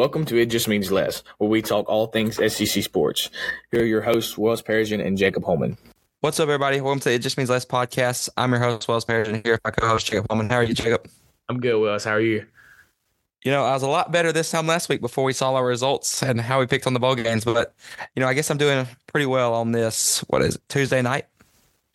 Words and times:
Welcome 0.00 0.24
to 0.24 0.38
It 0.38 0.46
Just 0.46 0.66
Means 0.66 0.90
Less, 0.90 1.22
where 1.36 1.50
we 1.50 1.60
talk 1.60 1.86
all 1.86 2.06
things 2.06 2.36
SEC 2.36 2.82
sports. 2.82 3.28
Here 3.70 3.82
are 3.82 3.84
your 3.84 4.00
hosts, 4.00 4.38
Wells 4.38 4.62
Persian 4.62 4.98
and 4.98 5.18
Jacob 5.18 5.44
Holman. 5.44 5.76
What's 6.20 6.40
up, 6.40 6.44
everybody? 6.44 6.80
Welcome 6.80 7.00
to 7.00 7.12
It 7.12 7.18
Just 7.18 7.36
Means 7.36 7.50
Less 7.50 7.66
podcast. 7.66 8.30
I'm 8.34 8.50
your 8.50 8.60
host, 8.60 8.88
Wells 8.88 9.04
Persian, 9.04 9.42
here 9.44 9.52
with 9.52 9.60
my 9.62 9.70
co-host, 9.72 10.06
Jacob 10.06 10.24
Holman. 10.30 10.48
How 10.48 10.56
are 10.56 10.62
you, 10.62 10.72
Jacob? 10.72 11.06
I'm 11.50 11.60
good, 11.60 11.78
Wells. 11.78 12.04
How 12.04 12.12
are 12.12 12.20
you? 12.20 12.46
You 13.44 13.52
know, 13.52 13.62
I 13.62 13.74
was 13.74 13.82
a 13.82 13.88
lot 13.88 14.10
better 14.10 14.32
this 14.32 14.50
time 14.50 14.66
last 14.66 14.88
week 14.88 15.02
before 15.02 15.22
we 15.22 15.34
saw 15.34 15.52
our 15.52 15.66
results 15.66 16.22
and 16.22 16.40
how 16.40 16.60
we 16.60 16.66
picked 16.66 16.86
on 16.86 16.94
the 16.94 16.98
bowl 16.98 17.14
games, 17.14 17.44
but 17.44 17.74
you 18.16 18.20
know, 18.20 18.26
I 18.26 18.32
guess 18.32 18.50
I'm 18.50 18.56
doing 18.56 18.86
pretty 19.06 19.26
well 19.26 19.52
on 19.52 19.72
this. 19.72 20.20
What 20.28 20.40
is 20.40 20.54
it, 20.54 20.62
Tuesday 20.70 21.02
night? 21.02 21.26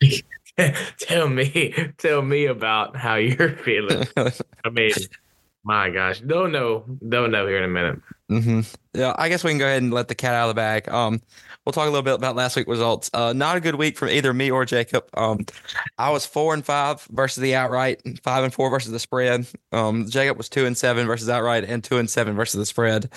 tell 1.00 1.28
me, 1.28 1.74
tell 1.98 2.22
me 2.22 2.46
about 2.46 2.94
how 2.94 3.16
you're 3.16 3.56
feeling. 3.56 4.06
I 4.16 4.70
mean, 4.70 4.92
my 5.66 5.90
gosh, 5.90 6.20
don't 6.20 6.52
know, 6.52 6.84
don't 7.08 7.32
know 7.32 7.44
here 7.44 7.58
in 7.58 7.64
a 7.64 7.68
minute. 7.68 8.00
Mm-hmm. 8.30 8.60
Yeah, 8.94 9.14
I 9.18 9.28
guess 9.28 9.42
we 9.42 9.50
can 9.50 9.58
go 9.58 9.66
ahead 9.66 9.82
and 9.82 9.92
let 9.92 10.06
the 10.06 10.14
cat 10.14 10.32
out 10.32 10.48
of 10.48 10.50
the 10.50 10.54
bag. 10.54 10.88
Um, 10.88 11.20
we'll 11.64 11.72
talk 11.72 11.88
a 11.88 11.90
little 11.90 12.04
bit 12.04 12.14
about 12.14 12.36
last 12.36 12.54
week's 12.54 12.68
results. 12.68 13.10
Uh, 13.12 13.32
not 13.32 13.56
a 13.56 13.60
good 13.60 13.74
week 13.74 13.98
from 13.98 14.10
either 14.10 14.32
me 14.32 14.48
or 14.48 14.64
Jacob. 14.64 15.08
Um, 15.14 15.44
I 15.98 16.10
was 16.10 16.24
four 16.24 16.54
and 16.54 16.64
five 16.64 17.02
versus 17.10 17.42
the 17.42 17.56
outright, 17.56 18.00
five 18.22 18.44
and 18.44 18.54
four 18.54 18.70
versus 18.70 18.92
the 18.92 19.00
spread. 19.00 19.48
Um, 19.72 20.08
Jacob 20.08 20.36
was 20.36 20.48
two 20.48 20.66
and 20.66 20.76
seven 20.76 21.04
versus 21.04 21.28
outright, 21.28 21.64
and 21.64 21.82
two 21.82 21.98
and 21.98 22.08
seven 22.08 22.36
versus 22.36 22.60
the 22.60 22.66
spread. 22.66 23.10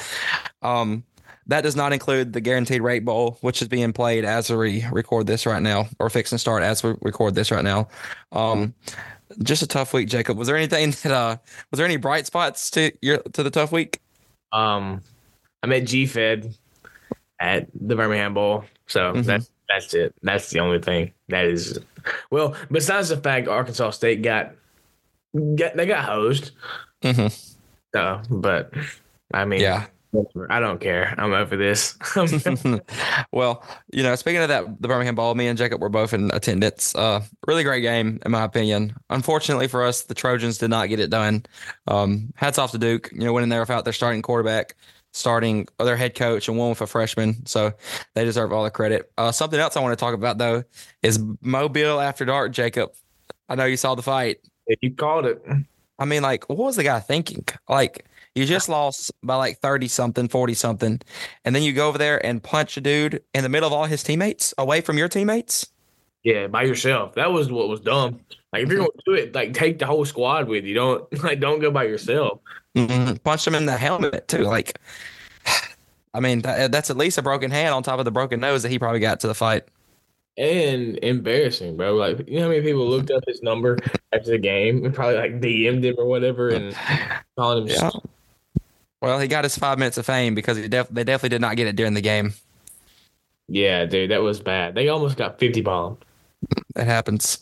Um, 0.64 1.04
that 1.46 1.62
does 1.62 1.76
not 1.76 1.94
include 1.94 2.34
the 2.34 2.42
guaranteed 2.42 2.82
rate 2.82 3.06
bowl, 3.06 3.38
which 3.42 3.62
is 3.62 3.68
being 3.68 3.94
played 3.94 4.26
as 4.26 4.50
we 4.50 4.86
record 4.92 5.28
this 5.28 5.46
right 5.46 5.62
now, 5.62 5.88
or 6.00 6.10
fix 6.10 6.32
and 6.32 6.42
start 6.42 6.64
as 6.64 6.82
we 6.82 6.96
record 7.04 7.36
this 7.36 7.52
right 7.52 7.64
now. 7.64 7.90
Um, 8.32 8.74
just 9.44 9.62
a 9.62 9.68
tough 9.68 9.94
week, 9.94 10.08
Jacob. 10.10 10.38
Was 10.38 10.48
there 10.48 10.58
anything 10.58 10.92
that 11.04 11.12
uh 11.12 11.38
was 11.72 11.78
there 11.78 11.86
any 11.86 11.98
bright 11.98 12.26
spots 12.26 12.72
to 12.72 12.92
your 13.02 13.18
to 13.34 13.44
the 13.44 13.50
tough 13.52 13.72
week? 13.72 14.00
Um, 14.52 15.02
I 15.64 15.68
met 15.68 15.84
at 15.84 15.88
GFed 15.88 16.56
at 17.40 17.68
the 17.80 17.96
Birmingham 17.96 18.34
Bowl, 18.34 18.66
so 18.88 19.14
Mhm. 19.14 19.26
that's 19.26 19.52
that's 19.70 19.94
it. 19.94 20.16
That's 20.24 20.50
the 20.50 20.60
only 20.60 20.80
thing 20.80 21.14
that 21.28 21.46
is. 21.46 21.80
Well, 22.32 22.56
besides 22.72 23.10
the 23.10 23.18
fact 23.18 23.48
Arkansas 23.48 23.92
State 23.92 24.22
got, 24.24 24.54
got 25.56 25.76
they 25.78 25.86
got 25.86 26.06
hosed, 26.06 26.52
Mm-hmm. 27.04 27.28
so 27.94 28.22
but 28.30 28.74
I 29.34 29.46
mean, 29.46 29.62
Yeah. 29.62 29.86
I 30.50 30.60
don't 30.60 30.82
care. 30.82 31.14
I'm 31.18 31.34
over 31.34 31.56
this. 31.56 31.96
well, 33.32 33.64
you 33.92 34.02
know, 34.02 34.16
speaking 34.16 34.42
of 34.42 34.48
that, 34.50 34.82
the 34.82 34.88
Birmingham 34.88 35.16
Bowl, 35.16 35.36
me 35.36 35.48
and 35.48 35.58
Jacob 35.58 35.82
were 35.82 35.90
both 35.90 36.14
in 36.14 36.32
attendance. 36.34 36.96
Uh, 36.96 37.22
really 37.48 37.64
great 37.64 37.82
game, 37.82 38.20
in 38.26 38.32
my 38.32 38.44
opinion. 38.44 38.94
Unfortunately 39.10 39.68
for 39.68 39.84
us, 39.84 40.04
the 40.04 40.16
Trojans 40.16 40.58
did 40.58 40.70
not 40.70 40.90
get 40.90 41.00
it 41.00 41.10
done. 41.10 41.46
Um, 41.88 42.34
hats 42.36 42.58
off 42.58 42.72
to 42.72 42.80
Duke, 42.80 43.12
you 43.12 43.20
know, 43.20 43.34
winning 43.34 43.50
there 43.50 43.60
without 43.60 43.84
their 43.84 43.94
starting 43.94 44.24
quarterback, 44.24 44.76
starting 45.14 45.68
their 45.78 45.98
head 45.98 46.16
coach, 46.16 46.48
and 46.48 46.58
one 46.58 46.70
with 46.70 46.82
a 46.82 46.88
freshman. 46.88 47.46
So 47.46 47.72
they 48.16 48.26
deserve 48.26 48.52
all 48.52 48.64
the 48.64 48.72
credit. 48.72 49.12
Uh, 49.18 49.32
something 49.32 49.60
else 49.60 49.78
I 49.78 49.82
want 49.82 49.98
to 49.98 50.04
talk 50.04 50.16
about, 50.16 50.40
though, 50.40 50.64
is 51.04 51.20
Mobile 51.42 52.00
After 52.00 52.26
Dark, 52.26 52.52
Jacob. 52.52 52.92
I 53.48 53.56
know 53.56 53.66
you 53.66 53.78
saw 53.78 53.94
the 53.94 54.02
fight. 54.02 54.40
you 54.82 54.96
called 54.96 55.26
it. 55.28 55.44
I 56.00 56.06
mean, 56.06 56.24
like, 56.24 56.48
what 56.50 56.58
was 56.58 56.78
the 56.78 56.84
guy 56.84 57.00
thinking? 57.00 57.46
Like, 57.68 58.06
you 58.36 58.46
just 58.46 58.70
lost 58.70 59.12
by 59.24 59.36
like 59.36 59.60
30 59.60 59.88
something, 59.88 60.28
40 60.28 60.54
something, 60.54 61.02
and 61.46 61.56
then 61.56 61.64
you 61.64 61.74
go 61.74 61.88
over 61.88 61.98
there 61.98 62.24
and 62.26 62.42
punch 62.42 62.78
a 62.78 62.82
dude 62.82 63.22
in 63.34 63.44
the 63.44 63.50
middle 63.50 63.68
of 63.68 63.74
all 63.74 63.86
his 63.86 64.04
teammates, 64.04 64.54
away 64.58 64.82
from 64.82 64.98
your 64.98 65.08
teammates. 65.08 65.68
Yeah, 66.24 66.48
by 66.48 66.64
yourself. 66.64 67.16
That 67.16 67.32
was 67.32 67.52
what 67.52 67.70
was 67.70 67.80
dumb. 67.80 68.20
Like 68.52 68.64
if 68.64 68.70
you're 68.70 68.80
gonna 68.80 68.90
do 69.06 69.14
it, 69.14 69.34
like 69.34 69.54
take 69.54 69.80
the 69.80 69.86
whole 69.86 70.04
squad 70.06 70.48
with 70.48 70.66
you. 70.66 70.74
Don't 70.76 71.24
like 71.24 71.40
don't 71.40 71.60
go 71.60 71.72
by 71.72 71.84
yourself. 71.86 72.40
Mhm. 72.76 73.24
Punched 73.24 73.48
him 73.48 73.56
in 73.56 73.66
the 73.66 73.78
helmet, 73.78 74.28
too. 74.28 74.44
Like, 74.44 74.80
I 76.14 76.20
mean, 76.20 76.42
that, 76.42 76.72
that's 76.72 76.90
at 76.90 76.98
least 76.98 77.18
a 77.18 77.22
broken 77.22 77.52
hand 77.52 77.74
on 77.74 77.84
top 77.84 78.00
of 78.00 78.06
the 78.06 78.12
broken 78.12 78.40
nose 78.40 78.64
that 78.64 78.70
he 78.70 78.80
probably 78.80 79.00
got 79.00 79.20
to 79.22 79.28
the 79.28 79.34
fight. 79.36 79.64
And 80.38 80.98
embarrassing, 81.04 81.76
bro. 81.78 81.96
Like 81.96 82.28
you 82.28 82.36
know 82.38 82.44
how 82.44 82.50
many 82.50 82.62
people 82.62 82.88
looked 82.88 83.12
up 83.12 83.24
his 83.28 83.42
number 83.42 83.78
after 84.14 84.32
the 84.32 84.38
game 84.38 84.86
and 84.86 84.94
probably 84.94 85.18
like 85.18 85.42
DM'd 85.42 85.84
him 85.84 85.96
or 85.98 86.06
whatever 86.06 86.50
and 86.50 86.76
calling 87.38 87.68
him 87.68 87.76
Yeah. 87.76 87.90
Well, 89.02 89.20
he 89.20 89.28
got 89.28 89.46
his 89.46 89.58
five 89.58 89.80
minutes 89.80 89.98
of 89.98 90.06
fame 90.06 90.36
because 90.36 90.58
he 90.58 90.68
def- 90.68 90.90
they 90.90 91.04
definitely 91.04 91.30
did 91.30 91.42
not 91.42 91.56
get 91.56 91.68
it 91.68 91.76
during 91.76 91.94
the 91.94 92.02
game. 92.02 92.34
Yeah, 93.48 93.86
dude, 93.86 94.12
that 94.12 94.22
was 94.22 94.40
bad. 94.40 94.76
They 94.76 94.90
almost 94.90 95.18
got 95.18 95.40
50 95.40 95.62
bombed. 95.62 95.98
That 96.76 96.86
happens. 96.88 97.40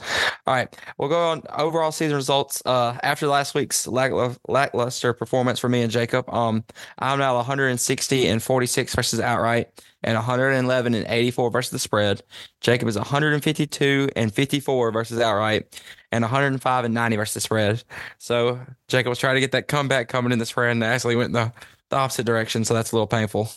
All 0.48 0.54
right. 0.54 0.76
We'll 0.98 1.10
go 1.10 1.28
on 1.28 1.44
overall 1.56 1.92
season 1.92 2.16
results. 2.16 2.64
Uh, 2.66 2.98
after 3.04 3.28
last 3.28 3.54
week's 3.54 3.86
lacklu- 3.86 4.38
lackluster 4.48 5.14
performance 5.14 5.60
for 5.60 5.70
me 5.70 5.82
and 5.82 5.92
Jacob, 5.92 6.28
um, 6.34 6.64
I'm 6.98 7.20
now 7.20 7.36
160 7.36 8.28
and 8.28 8.42
46 8.42 8.96
versus 8.96 9.20
outright, 9.20 9.70
and 10.04 10.16
111 10.16 10.94
and 10.94 11.06
84 11.08 11.52
versus 11.52 11.72
the 11.72 11.80
spread. 11.80 12.24
Jacob 12.62 12.88
is 12.88 12.96
152 12.96 14.10
and 14.16 14.34
54 14.34 14.92
versus 14.92 15.20
outright, 15.20 15.80
and 16.12 16.24
105 16.24 16.86
and 16.86 16.94
90 16.94 17.16
versus 17.18 17.34
the 17.36 17.42
spread. 17.42 17.84
So 18.18 18.60
Jacob 18.88 19.10
was 19.10 19.20
trying 19.20 19.36
to 19.36 19.42
get 19.42 19.52
that 19.52 19.68
comeback 19.68 20.08
coming 20.08 20.32
in 20.32 20.40
the 20.40 20.46
spread, 20.46 20.72
and 20.72 20.84
actually 20.84 21.16
went 21.16 21.34
the, 21.34 21.52
the 21.90 21.98
opposite 21.98 22.26
direction. 22.26 22.64
So 22.66 22.74
that's 22.74 22.92
a 22.92 22.96
little 22.96 23.08
painful. 23.08 23.50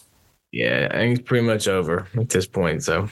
Yeah, 0.53 0.89
I 0.91 0.97
think 0.97 1.19
it's 1.21 1.29
pretty 1.29 1.47
much 1.47 1.69
over 1.69 2.09
at 2.19 2.29
this 2.29 2.47
point. 2.47 2.83
So 2.83 3.09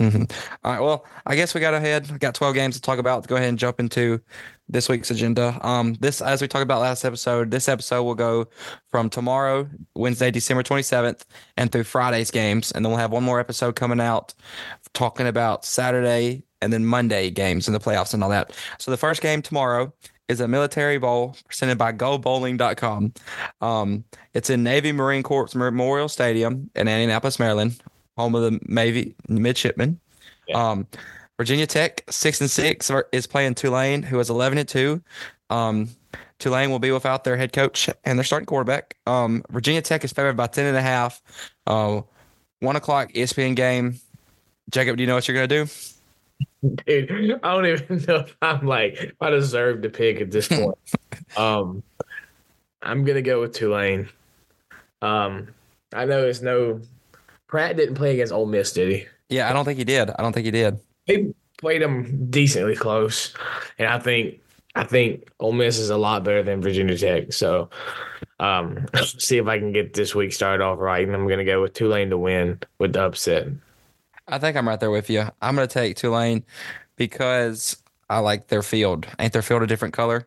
hmm 0.00 0.22
All 0.62 0.72
right. 0.72 0.80
Well, 0.80 1.04
I 1.26 1.34
guess 1.34 1.54
we 1.54 1.60
got 1.60 1.74
ahead. 1.74 2.10
We 2.10 2.18
got 2.18 2.34
12 2.34 2.54
games 2.54 2.76
to 2.76 2.80
talk 2.80 2.98
about. 2.98 3.26
Go 3.26 3.34
ahead 3.36 3.48
and 3.48 3.58
jump 3.58 3.80
into 3.80 4.20
this 4.68 4.88
week's 4.88 5.10
agenda. 5.10 5.58
Um, 5.66 5.94
this, 5.94 6.20
as 6.20 6.40
we 6.40 6.46
talked 6.46 6.62
about 6.62 6.80
last 6.80 7.04
episode, 7.04 7.50
this 7.50 7.68
episode 7.68 8.04
will 8.04 8.14
go 8.14 8.46
from 8.90 9.10
tomorrow, 9.10 9.68
Wednesday, 9.94 10.30
December 10.30 10.62
27th, 10.62 11.24
and 11.56 11.72
through 11.72 11.84
Friday's 11.84 12.30
games. 12.30 12.70
And 12.70 12.84
then 12.84 12.92
we'll 12.92 13.00
have 13.00 13.10
one 13.10 13.24
more 13.24 13.40
episode 13.40 13.74
coming 13.74 14.00
out 14.00 14.34
talking 14.92 15.26
about 15.26 15.64
Saturday 15.64 16.44
and 16.60 16.72
then 16.72 16.84
Monday 16.84 17.30
games 17.30 17.68
and 17.68 17.74
the 17.74 17.80
playoffs 17.80 18.14
and 18.14 18.22
all 18.22 18.30
that. 18.30 18.52
So 18.78 18.90
the 18.90 18.96
first 18.96 19.22
game 19.22 19.42
tomorrow 19.42 19.92
is 20.28 20.40
a 20.40 20.48
military 20.48 20.98
bowl 20.98 21.36
presented 21.46 21.78
by 21.78 21.92
gobowling.com. 21.92 23.12
Um, 23.60 24.04
it's 24.34 24.50
in 24.50 24.62
Navy 24.62 24.92
Marine 24.92 25.22
Corps 25.22 25.54
Memorial 25.54 26.08
Stadium 26.08 26.70
in 26.74 26.86
Annapolis, 26.88 27.38
Maryland 27.38 27.80
home 28.18 28.34
of 28.34 28.42
the 28.42 28.60
Navy 28.66 29.14
midshipmen. 29.28 29.98
Yeah. 30.48 30.70
Um, 30.70 30.86
Virginia 31.38 31.66
Tech 31.66 32.02
six 32.10 32.40
and 32.40 32.50
six 32.50 32.90
is 33.12 33.26
playing 33.26 33.54
Tulane, 33.54 34.02
who 34.02 34.18
is 34.18 34.28
eleven 34.28 34.58
and 34.58 34.68
two. 34.68 35.00
Um, 35.50 35.88
Tulane 36.40 36.70
will 36.70 36.80
be 36.80 36.90
without 36.90 37.24
their 37.24 37.36
head 37.36 37.52
coach 37.52 37.88
and 38.04 38.18
their 38.18 38.24
starting 38.24 38.46
quarterback. 38.46 38.96
Um, 39.06 39.44
Virginia 39.50 39.80
Tech 39.80 40.04
is 40.04 40.12
favored 40.12 40.36
by 40.36 40.48
ten 40.48 40.66
and 40.66 40.76
a 40.76 40.82
half. 40.82 41.22
Uh, 41.66 42.02
one 42.60 42.74
o'clock 42.74 43.12
ESPN 43.12 43.54
game. 43.54 44.00
Jacob, 44.70 44.96
do 44.96 45.02
you 45.02 45.06
know 45.06 45.14
what 45.14 45.28
you're 45.28 45.36
gonna 45.36 45.46
do? 45.46 45.70
dude, 46.86 47.38
I 47.42 47.54
don't 47.54 47.66
even 47.66 48.04
know 48.08 48.16
if 48.16 48.36
I'm 48.42 48.66
like 48.66 48.94
if 48.94 49.12
I 49.20 49.30
deserve 49.30 49.82
to 49.82 49.90
pick 49.90 50.20
at 50.20 50.30
this 50.30 50.48
point. 50.48 50.76
um 51.36 51.82
I'm 52.82 53.04
gonna 53.04 53.22
go 53.22 53.40
with 53.40 53.52
Tulane. 53.54 54.08
Um 55.02 55.48
I 55.92 56.04
know 56.04 56.26
it's 56.26 56.42
no 56.42 56.80
Pratt 57.46 57.76
didn't 57.76 57.94
play 57.94 58.12
against 58.14 58.32
Ole 58.32 58.46
Miss, 58.46 58.72
did 58.72 58.90
he? 58.92 59.06
Yeah, 59.30 59.48
I 59.48 59.52
don't 59.52 59.64
think 59.64 59.78
he 59.78 59.84
did. 59.84 60.10
I 60.10 60.22
don't 60.22 60.32
think 60.32 60.44
he 60.44 60.50
did. 60.50 60.78
He 61.06 61.32
played 61.58 61.80
them 61.82 62.28
decently 62.30 62.76
close. 62.76 63.34
And 63.78 63.88
I 63.88 63.98
think 63.98 64.40
I 64.74 64.84
think 64.84 65.28
Ole 65.40 65.52
Miss 65.52 65.78
is 65.78 65.90
a 65.90 65.96
lot 65.96 66.24
better 66.24 66.42
than 66.42 66.60
Virginia 66.62 66.96
Tech. 66.96 67.32
So 67.32 67.70
um 68.40 68.86
see 69.04 69.38
if 69.38 69.46
I 69.46 69.58
can 69.58 69.72
get 69.72 69.94
this 69.94 70.14
week 70.14 70.32
started 70.32 70.62
off 70.64 70.78
right. 70.78 71.06
And 71.06 71.14
I'm 71.14 71.28
gonna 71.28 71.44
go 71.44 71.62
with 71.62 71.72
Tulane 71.74 72.10
to 72.10 72.18
win 72.18 72.60
with 72.78 72.94
the 72.94 73.02
upset. 73.04 73.48
I 74.28 74.38
think 74.38 74.56
I'm 74.56 74.68
right 74.68 74.78
there 74.78 74.90
with 74.90 75.10
you. 75.10 75.22
I'm 75.40 75.54
gonna 75.54 75.66
take 75.66 75.96
Tulane 75.96 76.44
because 76.96 77.76
I 78.10 78.18
like 78.18 78.48
their 78.48 78.62
field. 78.62 79.06
Ain't 79.18 79.32
their 79.32 79.42
field 79.42 79.62
a 79.62 79.66
different 79.66 79.94
color? 79.94 80.26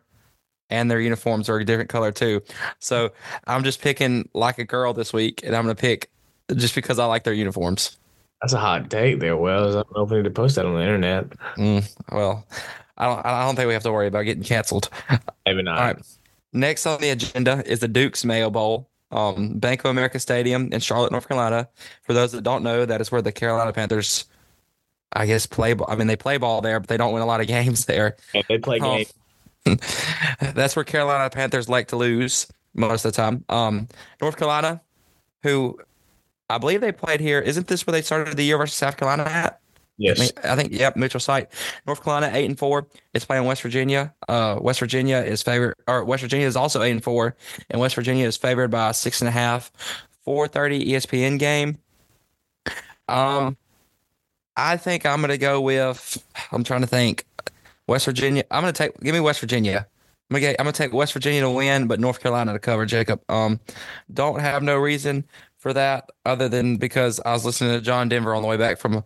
And 0.70 0.90
their 0.90 1.00
uniforms 1.00 1.48
are 1.48 1.58
a 1.58 1.64
different 1.64 1.90
color 1.90 2.12
too. 2.12 2.42
So 2.78 3.12
I'm 3.46 3.62
just 3.62 3.80
picking 3.80 4.28
like 4.34 4.58
a 4.58 4.64
girl 4.64 4.92
this 4.92 5.12
week, 5.12 5.42
and 5.44 5.54
I'm 5.54 5.64
gonna 5.64 5.74
pick 5.74 6.10
just 6.54 6.74
because 6.74 6.98
I 6.98 7.04
like 7.04 7.24
their 7.24 7.34
uniforms. 7.34 7.96
That's 8.40 8.54
a 8.54 8.58
hot 8.58 8.90
take 8.90 9.20
there, 9.20 9.36
Wells. 9.36 9.76
I'm 9.76 9.84
hoping 9.92 10.24
to 10.24 10.30
post 10.30 10.56
that 10.56 10.66
on 10.66 10.74
the 10.74 10.82
internet. 10.82 11.28
Mm, 11.56 11.88
well, 12.10 12.44
I 12.98 13.06
don't. 13.06 13.24
I 13.24 13.44
don't 13.44 13.54
think 13.54 13.68
we 13.68 13.74
have 13.74 13.84
to 13.84 13.92
worry 13.92 14.08
about 14.08 14.22
getting 14.22 14.42
canceled. 14.42 14.88
Maybe 15.46 15.62
not. 15.62 15.78
All 15.78 15.84
right. 15.84 15.96
Next 16.52 16.84
on 16.84 17.00
the 17.00 17.10
agenda 17.10 17.62
is 17.64 17.80
the 17.80 17.88
Duke's 17.88 18.24
Mayo 18.24 18.50
Bowl, 18.50 18.90
um, 19.12 19.58
Bank 19.58 19.84
of 19.84 19.90
America 19.90 20.18
Stadium 20.18 20.68
in 20.72 20.80
Charlotte, 20.80 21.12
North 21.12 21.28
Carolina. 21.28 21.68
For 22.02 22.12
those 22.14 22.32
that 22.32 22.42
don't 22.42 22.62
know, 22.64 22.84
that 22.86 23.00
is 23.00 23.12
where 23.12 23.22
the 23.22 23.32
Carolina 23.32 23.72
Panthers, 23.72 24.24
I 25.12 25.26
guess, 25.26 25.46
play. 25.46 25.74
I 25.86 25.94
mean, 25.96 26.06
they 26.06 26.16
play 26.16 26.38
ball 26.38 26.60
there, 26.60 26.80
but 26.80 26.88
they 26.88 26.96
don't 26.96 27.12
win 27.12 27.22
a 27.22 27.26
lot 27.26 27.40
of 27.40 27.46
games 27.58 27.84
there. 27.84 28.16
Yeah, 28.34 28.42
they 28.48 28.58
play 28.58 28.78
Oh. 28.82 28.96
games. 28.96 29.12
That's 30.40 30.74
where 30.74 30.84
Carolina 30.84 31.30
Panthers 31.30 31.68
like 31.68 31.88
to 31.88 31.96
lose 31.96 32.46
most 32.74 33.04
of 33.04 33.12
the 33.12 33.16
time. 33.16 33.44
Um, 33.48 33.86
North 34.20 34.36
Carolina, 34.36 34.80
who 35.42 35.78
I 36.50 36.58
believe 36.58 36.80
they 36.80 36.92
played 36.92 37.20
here. 37.20 37.38
Isn't 37.40 37.68
this 37.68 37.86
where 37.86 37.92
they 37.92 38.02
started 38.02 38.36
the 38.36 38.42
year 38.44 38.58
versus 38.58 38.76
South 38.76 38.96
Carolina 38.96 39.22
at? 39.24 39.60
Yes. 40.02 40.18
I, 40.18 40.22
mean, 40.22 40.52
I 40.52 40.56
think 40.56 40.72
yep, 40.72 40.96
neutral 40.96 41.20
site. 41.20 41.48
North 41.86 42.02
Carolina 42.02 42.30
eight 42.34 42.46
and 42.46 42.58
four. 42.58 42.88
It's 43.14 43.24
playing 43.24 43.44
West 43.44 43.62
Virginia. 43.62 44.12
Uh, 44.28 44.58
West 44.60 44.80
Virginia 44.80 45.18
is 45.18 45.42
favored, 45.42 45.76
or 45.86 46.04
West 46.04 46.22
Virginia 46.22 46.46
is 46.46 46.56
also 46.56 46.82
eight 46.82 46.90
and 46.90 47.04
four, 47.04 47.36
and 47.70 47.80
West 47.80 47.94
Virginia 47.94 48.26
is 48.26 48.36
favored 48.36 48.72
by 48.72 48.90
six 48.90 49.20
and 49.20 49.28
a 49.28 49.32
half. 49.32 49.70
Four 50.24 50.48
thirty 50.48 50.84
ESPN 50.92 51.38
game. 51.38 51.78
Um, 53.08 53.56
I 54.56 54.76
think 54.76 55.06
I'm 55.06 55.20
gonna 55.20 55.38
go 55.38 55.60
with. 55.60 56.20
I'm 56.50 56.64
trying 56.64 56.80
to 56.80 56.88
think. 56.88 57.24
West 57.86 58.06
Virginia. 58.06 58.42
I'm 58.50 58.62
gonna 58.62 58.72
take. 58.72 58.98
Give 59.00 59.14
me 59.14 59.20
West 59.20 59.38
Virginia. 59.38 59.86
I'm 60.30 60.40
gonna, 60.40 60.54
I'm 60.58 60.64
gonna 60.64 60.72
take 60.72 60.92
West 60.92 61.12
Virginia 61.12 61.42
to 61.42 61.50
win, 61.50 61.86
but 61.86 62.00
North 62.00 62.20
Carolina 62.20 62.52
to 62.54 62.58
cover. 62.58 62.86
Jacob. 62.86 63.22
Um, 63.28 63.60
don't 64.12 64.40
have 64.40 64.64
no 64.64 64.76
reason 64.78 65.24
for 65.58 65.72
that 65.72 66.10
other 66.24 66.48
than 66.48 66.76
because 66.76 67.20
I 67.24 67.32
was 67.32 67.44
listening 67.44 67.74
to 67.74 67.80
John 67.80 68.08
Denver 68.08 68.34
on 68.34 68.42
the 68.42 68.48
way 68.48 68.56
back 68.56 68.78
from 68.78 69.04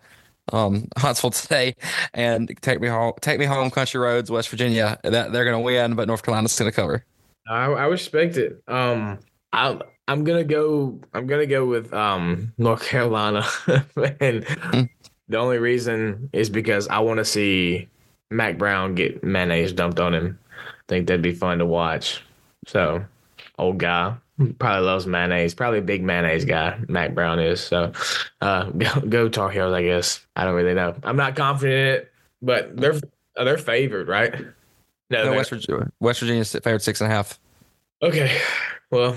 um, 0.52 0.86
Huntsville 0.96 1.30
today, 1.30 1.74
and 2.14 2.50
take 2.62 2.80
me 2.80 2.88
home, 2.88 3.12
take 3.20 3.38
me 3.38 3.44
home, 3.46 3.70
country 3.70 4.00
roads, 4.00 4.30
West 4.30 4.48
Virginia. 4.48 4.98
That 5.02 5.32
they're 5.32 5.44
gonna 5.44 5.60
win, 5.60 5.94
but 5.94 6.06
North 6.08 6.22
Carolina's 6.22 6.58
gonna 6.58 6.72
cover. 6.72 7.04
I, 7.48 7.66
I 7.66 7.86
respect 7.86 8.36
it. 8.36 8.62
Um, 8.68 9.18
I 9.52 9.78
I'm 10.08 10.24
gonna 10.24 10.44
go. 10.44 11.00
I'm 11.14 11.26
gonna 11.26 11.46
go 11.46 11.64
with 11.66 11.92
um 11.94 12.52
North 12.58 12.84
Carolina, 12.84 13.44
and 14.20 14.44
Mm. 14.46 14.88
the 15.28 15.36
only 15.38 15.58
reason 15.58 16.30
is 16.32 16.50
because 16.50 16.86
I 16.88 16.98
want 17.00 17.18
to 17.18 17.24
see 17.24 17.88
Mack 18.30 18.58
Brown 18.58 18.94
get 18.94 19.22
mayonnaise 19.24 19.72
dumped 19.72 20.00
on 20.00 20.14
him. 20.14 20.38
I 20.58 20.82
think 20.88 21.06
that'd 21.08 21.22
be 21.22 21.32
fun 21.34 21.58
to 21.58 21.66
watch. 21.66 22.22
So, 22.66 23.04
old 23.58 23.78
guy 23.78 24.16
probably 24.58 24.86
loves 24.86 25.06
mayonnaise. 25.06 25.54
Probably 25.54 25.78
a 25.78 25.82
big 25.82 26.02
mayonnaise 26.02 26.44
guy. 26.44 26.78
Mack 26.88 27.14
Brown 27.14 27.38
is. 27.38 27.60
So, 27.60 27.92
uh, 28.40 28.64
go 28.70 29.00
go 29.00 29.28
Tar 29.28 29.50
Heels. 29.50 29.72
I 29.72 29.82
guess 29.82 30.24
I 30.36 30.44
don't 30.44 30.54
really 30.54 30.74
know. 30.74 30.94
I'm 31.02 31.16
not 31.16 31.36
confident 31.36 31.78
in 31.78 31.86
it, 31.94 32.12
but 32.42 32.76
they're 32.76 33.00
they're 33.36 33.58
favored, 33.58 34.08
right? 34.08 34.34
No, 35.10 35.24
they're- 35.24 35.36
West 35.36 35.50
Virginia. 35.50 35.90
West 36.00 36.20
Virginia's 36.20 36.52
favored 36.52 36.82
six 36.82 37.00
and 37.00 37.10
a 37.10 37.14
half. 37.14 37.38
Okay. 38.02 38.38
Well, 38.90 39.16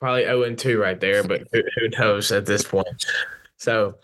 probably 0.00 0.24
0 0.24 0.44
and 0.44 0.58
2 0.58 0.78
right 0.80 0.98
there, 1.00 1.22
but 1.24 1.42
who, 1.52 1.62
who 1.76 1.88
knows 1.98 2.30
at 2.32 2.46
this 2.46 2.62
point. 2.62 3.04
So 3.56 3.96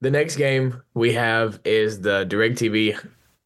the 0.00 0.10
next 0.10 0.36
game 0.36 0.82
we 0.94 1.12
have 1.12 1.60
is 1.64 2.00
the 2.00 2.26
DirecTV 2.28 2.98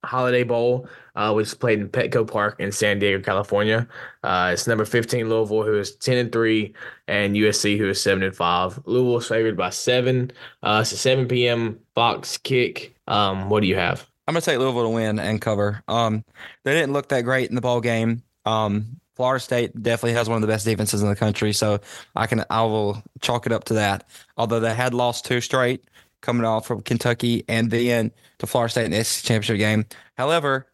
Holiday 0.05 0.43
Bowl, 0.43 0.89
uh, 1.17 1.33
which 1.33 1.59
played 1.59 1.81
in 1.81 1.89
Petco 1.89 2.31
Park 2.31 2.61
in 2.61 2.71
San 2.71 2.99
Diego, 2.99 3.23
California. 3.23 3.89
Uh, 4.23 4.51
it's 4.53 4.67
number 4.67 4.85
15 4.85 5.29
Louisville, 5.29 5.65
who 5.65 5.79
is 5.79 5.97
10 5.97 6.17
and 6.19 6.33
3, 6.33 6.73
and 7.09 7.35
USC, 7.35 7.79
who 7.79 7.89
is 7.89 8.01
7 8.01 8.23
and 8.23 8.37
5. 8.37 8.81
Louisville 8.85 9.19
is 9.19 9.27
favored 9.27 9.57
by 9.57 9.71
7. 9.71 10.31
Uh, 10.63 10.79
it's 10.83 10.93
a 10.93 10.97
7 10.97 11.27
p.m. 11.27 11.81
Fox 11.95 12.37
kick. 12.39 12.95
Um, 13.09 13.51
what 13.51 13.61
do 13.61 13.67
you 13.67 13.77
have? 13.77 14.09
I'm 14.29 14.35
gonna 14.35 14.43
take 14.43 14.59
Louisville 14.59 14.83
to 14.83 14.89
win 14.89 15.19
and 15.19 15.41
cover. 15.41 15.83
Um, 15.87 16.25
they 16.65 16.75
didn't 16.75 16.93
look 16.93 17.09
that 17.11 17.23
great 17.23 17.49
in 17.49 17.55
the 17.55 17.61
ball 17.61 17.81
game. 17.81 18.23
Um, 18.45 19.01
Florida 19.15 19.41
State 19.41 19.83
definitely 19.83 20.15
has 20.15 20.29
one 20.29 20.37
of 20.37 20.43
the 20.43 20.49
best 20.49 20.65
defenses 20.65 21.01
in 21.01 21.09
the 21.09 21.17
country, 21.17 21.53
so 21.53 21.79
I 22.17 22.27
can 22.27 22.45
I 22.51 22.63
will 22.63 23.03
chalk 23.21 23.47
it 23.47 23.53
up 23.53 23.65
to 23.65 23.75
that. 23.75 24.09
Although 24.37 24.61
they 24.61 24.75
had 24.75 24.95
lost 24.95 25.25
two 25.25 25.41
straight 25.41 25.85
coming 26.21 26.45
off 26.45 26.67
from 26.67 26.83
Kentucky 26.83 27.45
and 27.49 27.71
then 27.71 28.11
to 28.39 28.47
Florida 28.47 28.71
State 28.71 28.87
in 28.87 28.91
the 28.91 29.05
SEC 29.05 29.25
championship 29.25 29.59
game. 29.59 29.87
However, 30.19 30.67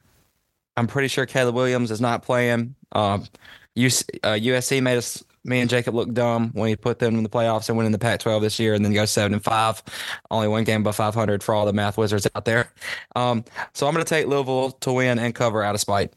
I'm 0.77 0.87
pretty 0.87 1.09
sure 1.09 1.27
Caleb 1.27 1.55
Williams 1.55 1.91
is 1.91 2.01
not 2.01 2.23
playing. 2.23 2.75
Um, 2.93 3.23
uh, 3.23 4.37
USC 4.39 4.83
made 4.83 4.97
us 4.99 5.23
me 5.45 5.61
and 5.61 5.69
Jacob 5.69 5.95
look 5.95 6.13
dumb 6.13 6.51
when 6.53 6.69
he 6.69 6.77
put 6.77 7.01
them 7.01 7.17
in 7.17 7.25
the 7.25 7.29
playoffs 7.29 7.69
and 7.69 7.77
went 7.77 7.87
in 7.87 7.93
the 7.93 7.99
Pac-12 7.99 8.41
this 8.43 8.61
year, 8.61 8.75
and 8.75 8.85
then 8.85 8.93
go 8.93 9.05
seven 9.05 9.33
and 9.33 9.43
five, 9.43 9.83
only 10.31 10.47
one 10.47 10.63
game 10.63 10.83
above 10.83 10.95
500 10.95 11.43
for 11.43 11.55
all 11.55 11.67
the 11.67 11.73
math 11.73 11.99
wizards 11.99 12.29
out 12.35 12.45
there. 12.45 12.73
Um, 13.17 13.45
so 13.75 13.89
I'm 13.89 13.93
going 13.93 14.05
to 14.05 14.09
take 14.09 14.29
Louisville 14.29 14.71
to 14.71 14.93
win 14.93 15.19
and 15.19 15.35
cover 15.35 15.65
out 15.65 15.75
of 15.75 15.81
spite. 15.81 16.13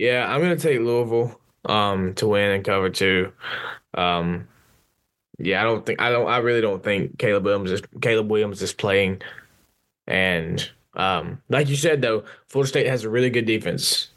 Yeah, 0.00 0.26
I'm 0.26 0.40
gonna 0.40 0.56
take 0.56 0.80
Louisville 0.80 1.38
um 1.66 2.14
to 2.14 2.26
win 2.26 2.52
and 2.52 2.64
cover 2.64 2.88
too. 2.88 3.32
Um 3.92 4.48
yeah, 5.38 5.60
I 5.60 5.64
don't 5.64 5.84
think 5.84 6.00
I 6.00 6.08
don't 6.08 6.26
I 6.26 6.38
really 6.38 6.62
don't 6.62 6.82
think 6.82 7.18
Caleb 7.18 7.44
Williams 7.44 7.70
is 7.70 7.82
Caleb 8.00 8.30
Williams 8.30 8.62
is 8.62 8.72
playing. 8.72 9.20
And 10.06 10.70
um 10.94 11.40
like 11.48 11.68
you 11.68 11.76
said 11.76 12.02
though, 12.02 12.24
Florida 12.48 12.68
State 12.68 12.86
has 12.86 13.04
a 13.04 13.10
really 13.10 13.30
good 13.30 13.46
defense, 13.46 14.08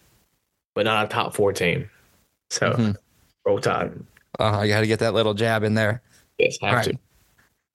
but 0.76 0.86
not 0.86 1.06
a 1.06 1.08
top 1.10 1.36
four 1.36 1.54
team. 1.54 1.90
So 2.50 2.72
Mhm. 2.72 2.96
roll 3.46 3.60
tide. 3.60 3.94
Uh, 4.40 4.58
I 4.60 4.68
got 4.68 4.80
to 4.82 4.88
get 4.88 5.00
that 5.00 5.14
little 5.14 5.34
jab 5.36 5.64
in 5.64 5.76
there. 5.76 6.02
Yes, 6.40 6.58
have 6.62 6.70
All 6.70 6.76
right. 6.78 6.86
to. 6.86 6.98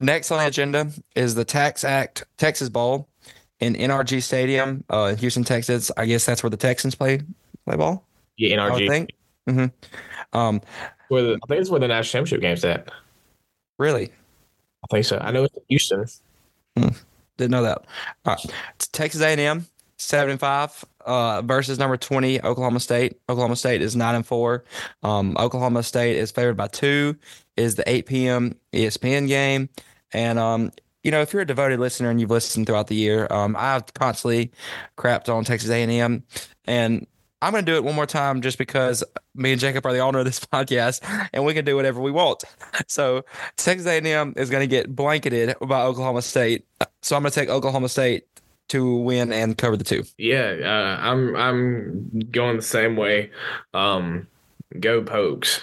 Next 0.01 0.29
on 0.31 0.39
the 0.39 0.47
agenda 0.47 0.91
is 1.15 1.35
the 1.35 1.45
Tax 1.45 1.83
Act 1.85 2.25
Texas 2.37 2.67
Bowl 2.69 3.07
in 3.61 3.75
NRG 3.75 4.21
Stadium, 4.21 4.83
uh, 4.91 5.05
in 5.11 5.17
Houston, 5.17 5.43
Texas. 5.43 5.91
I 5.97 6.05
guess 6.05 6.25
that's 6.25 6.43
where 6.43 6.49
the 6.49 6.57
Texans 6.57 6.95
play 6.95 7.21
play 7.65 7.75
ball. 7.77 8.05
Yeah, 8.37 8.57
NRG. 8.57 8.85
I 8.85 8.87
think. 8.87 9.09
hmm 9.47 9.65
Um, 10.37 10.61
Where 11.07 11.23
the, 11.23 11.33
I 11.43 11.47
think 11.47 11.61
it's 11.61 11.69
where 11.69 11.79
the 11.79 11.87
national 11.87 12.23
championship 12.25 12.41
game's 12.41 12.63
at. 12.65 12.91
really 13.77 14.11
I 14.83 14.87
think 14.91 15.05
so. 15.05 15.17
I 15.17 15.31
know 15.31 15.43
it's 15.45 15.55
in 15.55 15.63
Houston. 15.69 16.05
Didn't 17.39 17.51
know 17.51 17.63
that. 17.63 17.85
All 18.25 18.35
right. 18.35 18.45
Texas 18.91 19.21
A&M 19.21 19.65
seven 19.99 20.31
and 20.31 20.39
five 20.39 20.83
uh, 21.05 21.41
versus 21.43 21.77
number 21.77 21.97
twenty 21.97 22.41
Oklahoma 22.41 22.79
State. 22.79 23.19
Oklahoma 23.29 23.55
State 23.55 23.81
is 23.81 23.95
nine 23.95 24.15
and 24.15 24.25
four. 24.25 24.63
Um, 25.03 25.35
Oklahoma 25.37 25.83
State 25.83 26.15
is 26.15 26.31
favored 26.31 26.57
by 26.57 26.67
two. 26.67 27.15
Is 27.57 27.75
the 27.75 27.87
eight 27.89 28.05
p.m. 28.05 28.55
ESPN 28.73 29.27
game, 29.27 29.69
and 30.13 30.39
um, 30.39 30.71
you 31.03 31.11
know 31.11 31.21
if 31.21 31.33
you're 31.33 31.41
a 31.41 31.47
devoted 31.47 31.79
listener 31.79 32.09
and 32.09 32.19
you've 32.19 32.31
listened 32.31 32.65
throughout 32.65 32.87
the 32.87 32.95
year, 32.95 33.27
um, 33.29 33.55
I've 33.59 33.93
constantly 33.93 34.51
crapped 34.97 35.33
on 35.33 35.43
Texas 35.43 35.69
A&M, 35.69 36.23
and 36.65 37.07
I'm 37.41 37.51
going 37.51 37.65
to 37.65 37.71
do 37.71 37.75
it 37.75 37.83
one 37.83 37.95
more 37.95 38.05
time 38.05 38.41
just 38.41 38.57
because 38.57 39.03
me 39.33 39.53
and 39.53 39.61
Jacob 39.61 39.85
are 39.85 39.93
the 39.93 39.99
owner 39.99 40.19
of 40.19 40.25
this 40.25 40.39
podcast, 40.53 41.01
and 41.33 41.45
we 41.45 41.53
can 41.53 41.65
do 41.65 41.75
whatever 41.75 42.01
we 42.01 42.11
want. 42.11 42.43
So 42.87 43.23
Texas 43.55 43.87
A&M 43.87 44.33
is 44.35 44.49
going 44.49 44.61
to 44.61 44.67
get 44.67 44.95
blanketed 44.95 45.55
by 45.61 45.83
Oklahoma 45.83 46.21
State. 46.21 46.65
So 47.01 47.15
I'm 47.15 47.23
going 47.23 47.31
to 47.31 47.39
take 47.39 47.49
Oklahoma 47.49 47.89
State 47.89 48.25
to 48.69 48.97
win 48.97 49.33
and 49.33 49.57
cover 49.57 49.75
the 49.75 49.83
two. 49.83 50.03
Yeah, 50.17 50.55
uh, 50.63 51.01
I'm 51.01 51.35
I'm 51.35 52.09
going 52.31 52.55
the 52.55 52.61
same 52.61 52.95
way. 52.95 53.31
Um, 53.73 54.27
go 54.79 55.01
Pokes. 55.03 55.61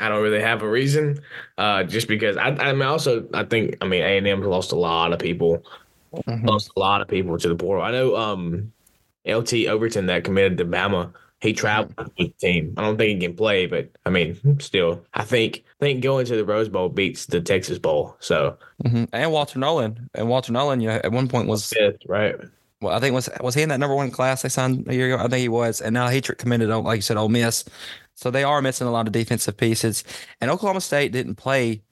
I 0.00 0.08
don't 0.08 0.22
really 0.22 0.40
have 0.40 0.62
a 0.62 0.68
reason, 0.68 1.20
uh, 1.58 1.84
just 1.84 2.08
because 2.08 2.36
I 2.36 2.48
I 2.48 2.72
mean 2.72 2.82
also 2.82 3.26
I 3.34 3.44
think 3.44 3.76
I 3.80 3.86
mean 3.86 4.02
A 4.02 4.18
and 4.18 4.26
M 4.26 4.42
lost 4.42 4.72
a 4.72 4.76
lot 4.76 5.12
of 5.12 5.18
people, 5.18 5.64
lost 6.26 6.70
a 6.76 6.80
lot 6.80 7.00
of 7.00 7.08
people 7.08 7.36
to 7.38 7.48
the 7.48 7.56
portal. 7.56 7.84
I 7.84 7.90
know 7.90 8.16
um, 8.16 8.72
LT 9.28 9.66
Overton 9.66 10.06
that 10.06 10.24
committed 10.24 10.58
to 10.58 10.64
Bama. 10.64 11.12
He 11.40 11.52
traveled 11.52 11.94
with 11.96 12.14
the 12.16 12.28
team. 12.40 12.74
I 12.76 12.82
don't 12.82 12.96
think 12.96 13.20
he 13.20 13.26
can 13.28 13.36
play, 13.36 13.66
but 13.66 13.90
I 14.04 14.10
mean, 14.10 14.36
still, 14.60 15.04
I 15.14 15.22
think 15.24 15.64
I 15.80 15.84
think 15.84 16.02
going 16.02 16.26
to 16.26 16.36
the 16.36 16.44
Rose 16.44 16.68
Bowl 16.68 16.88
beats 16.88 17.26
the 17.26 17.40
Texas 17.40 17.78
Bowl. 17.78 18.16
So 18.18 18.58
Mhm. 18.84 19.08
And 19.12 19.30
Walter 19.32 19.58
Nolen. 19.58 20.10
And 20.14 20.28
Walter 20.28 20.52
Nolen, 20.52 20.80
you 20.80 20.88
know, 20.88 21.00
at 21.02 21.12
one 21.12 21.28
point 21.28 21.48
was 21.48 21.68
fifth, 21.72 22.00
right? 22.08 22.34
well, 22.80 22.94
I 22.94 23.00
think 23.00 23.14
was 23.14 23.28
was 23.40 23.54
he 23.54 23.62
in 23.62 23.68
that 23.70 23.80
number 23.80 23.94
one 23.94 24.10
class 24.10 24.42
they 24.42 24.48
signed 24.48 24.86
a 24.88 24.94
year 24.94 25.14
ago? 25.14 25.24
I 25.24 25.28
think 25.28 25.40
he 25.40 25.48
was, 25.48 25.80
and 25.80 25.94
now 25.94 26.08
he 26.08 26.20
committed 26.20 26.70
on, 26.70 26.84
like 26.84 26.96
you 26.96 27.02
said, 27.02 27.16
Ole 27.16 27.28
Miss. 27.28 27.64
So 28.14 28.30
they 28.30 28.44
are 28.44 28.60
missing 28.62 28.86
a 28.86 28.90
lot 28.90 29.06
of 29.06 29.12
defensive 29.12 29.56
pieces. 29.56 30.02
And 30.40 30.50
Oklahoma 30.50 30.80
State 30.80 31.12
didn't 31.12 31.36
play 31.36 31.82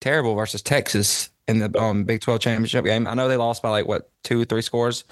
terrible 0.00 0.34
versus 0.34 0.62
Texas 0.62 1.30
in 1.48 1.60
the 1.60 1.78
um, 1.80 2.04
Big 2.04 2.20
Twelve 2.20 2.40
championship 2.40 2.84
game. 2.84 3.06
I 3.06 3.14
know 3.14 3.28
they 3.28 3.36
lost 3.36 3.62
by 3.62 3.70
like 3.70 3.86
what 3.86 4.10
two, 4.24 4.44
three 4.44 4.62
scores, 4.62 5.04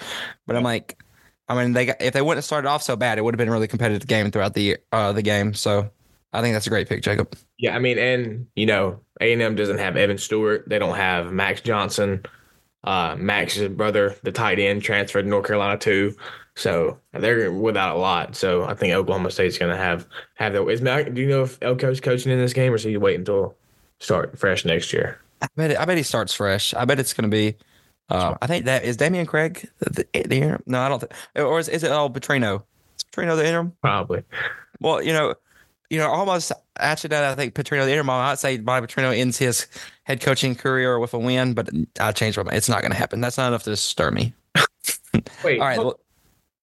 but 0.46 0.56
I'm 0.56 0.64
like, 0.64 1.00
I 1.48 1.54
mean, 1.62 1.72
they 1.72 1.86
got, 1.86 2.00
if 2.00 2.14
they 2.14 2.22
wouldn't 2.22 2.38
have 2.38 2.44
started 2.44 2.68
off 2.68 2.82
so 2.82 2.96
bad, 2.96 3.18
it 3.18 3.22
would 3.22 3.34
have 3.34 3.38
been 3.38 3.48
a 3.48 3.52
really 3.52 3.68
competitive 3.68 4.06
game 4.06 4.30
throughout 4.30 4.54
the 4.54 4.78
uh, 4.92 5.12
the 5.12 5.22
game. 5.22 5.54
So 5.54 5.90
I 6.32 6.40
think 6.40 6.54
that's 6.54 6.66
a 6.66 6.70
great 6.70 6.88
pick, 6.88 7.02
Jacob. 7.02 7.36
Yeah, 7.58 7.76
I 7.76 7.78
mean, 7.78 7.98
and 7.98 8.46
you 8.56 8.66
know, 8.66 9.00
A 9.20 9.32
and 9.32 9.42
M 9.42 9.54
doesn't 9.54 9.78
have 9.78 9.96
Evan 9.96 10.18
Stewart. 10.18 10.64
They 10.66 10.78
don't 10.78 10.96
have 10.96 11.32
Max 11.32 11.60
Johnson. 11.60 12.24
Uh, 12.82 13.16
Max's 13.18 13.68
brother, 13.68 14.14
the 14.24 14.32
tight 14.32 14.58
end, 14.58 14.82
transferred 14.82 15.22
to 15.22 15.28
North 15.28 15.46
Carolina 15.46 15.78
too. 15.78 16.14
So 16.56 16.98
they're 17.12 17.50
without 17.50 17.96
a 17.96 17.98
lot. 17.98 18.36
So 18.36 18.64
I 18.64 18.74
think 18.74 18.94
Oklahoma 18.94 19.30
State's 19.30 19.58
going 19.58 19.72
to 19.72 19.76
have 19.76 20.06
have 20.34 20.52
their. 20.52 20.68
Is 20.70 20.82
Mac? 20.82 21.12
Do 21.12 21.20
you 21.20 21.28
know 21.28 21.42
if 21.42 21.58
Elko's 21.60 22.00
coaching 22.00 22.32
in 22.32 22.38
this 22.38 22.52
game, 22.52 22.72
or 22.72 22.78
should 22.78 22.90
he 22.90 22.96
wait 22.96 23.18
until 23.18 23.54
start 24.00 24.38
fresh 24.38 24.64
next 24.64 24.92
year? 24.92 25.20
I 25.42 25.48
bet 25.56 25.70
it, 25.72 25.78
I 25.78 25.84
bet 25.84 25.96
he 25.96 26.02
starts 26.02 26.32
fresh. 26.32 26.72
I 26.74 26.84
bet 26.84 26.98
it's 26.98 27.12
going 27.12 27.30
to 27.30 27.34
be. 27.34 27.56
Uh, 28.10 28.34
I 28.42 28.46
think 28.46 28.66
that 28.66 28.84
is 28.84 28.96
Damian 28.96 29.26
Craig 29.26 29.68
the, 29.80 30.06
the 30.12 30.36
interim. 30.36 30.62
No, 30.66 30.80
I 30.80 30.88
don't 30.88 31.00
think. 31.00 31.12
Or 31.36 31.58
is, 31.58 31.68
is 31.68 31.82
it 31.82 31.90
all 31.90 32.10
Petrino? 32.10 32.62
Is 32.98 33.04
Petrino 33.12 33.36
the 33.36 33.46
interim? 33.46 33.72
Probably. 33.80 34.22
Well, 34.80 35.02
you 35.02 35.12
know, 35.12 35.34
you 35.90 35.98
know, 35.98 36.08
almost 36.10 36.52
actually 36.78 37.08
that 37.08 37.24
I 37.24 37.34
think 37.34 37.54
Petrino 37.54 37.84
the 37.84 37.90
interim. 37.90 38.10
I'd 38.10 38.38
say 38.38 38.58
Bobby 38.58 38.86
Petrino 38.86 39.16
ends 39.16 39.38
his 39.38 39.66
head 40.02 40.20
coaching 40.20 40.54
career 40.54 40.98
with 40.98 41.14
a 41.14 41.18
win, 41.18 41.54
but 41.54 41.70
I 42.00 42.12
changed 42.12 42.36
my 42.36 42.42
mind. 42.44 42.56
It's 42.56 42.68
not 42.68 42.82
going 42.82 42.90
to 42.92 42.96
happen. 42.98 43.20
That's 43.20 43.38
not 43.38 43.48
enough 43.48 43.62
to 43.64 43.76
stir 43.76 44.10
me. 44.10 44.34
Wait, 45.44 45.60
All 45.60 45.66
right, 45.66 45.76
hold, 45.76 45.86
well, 45.86 46.00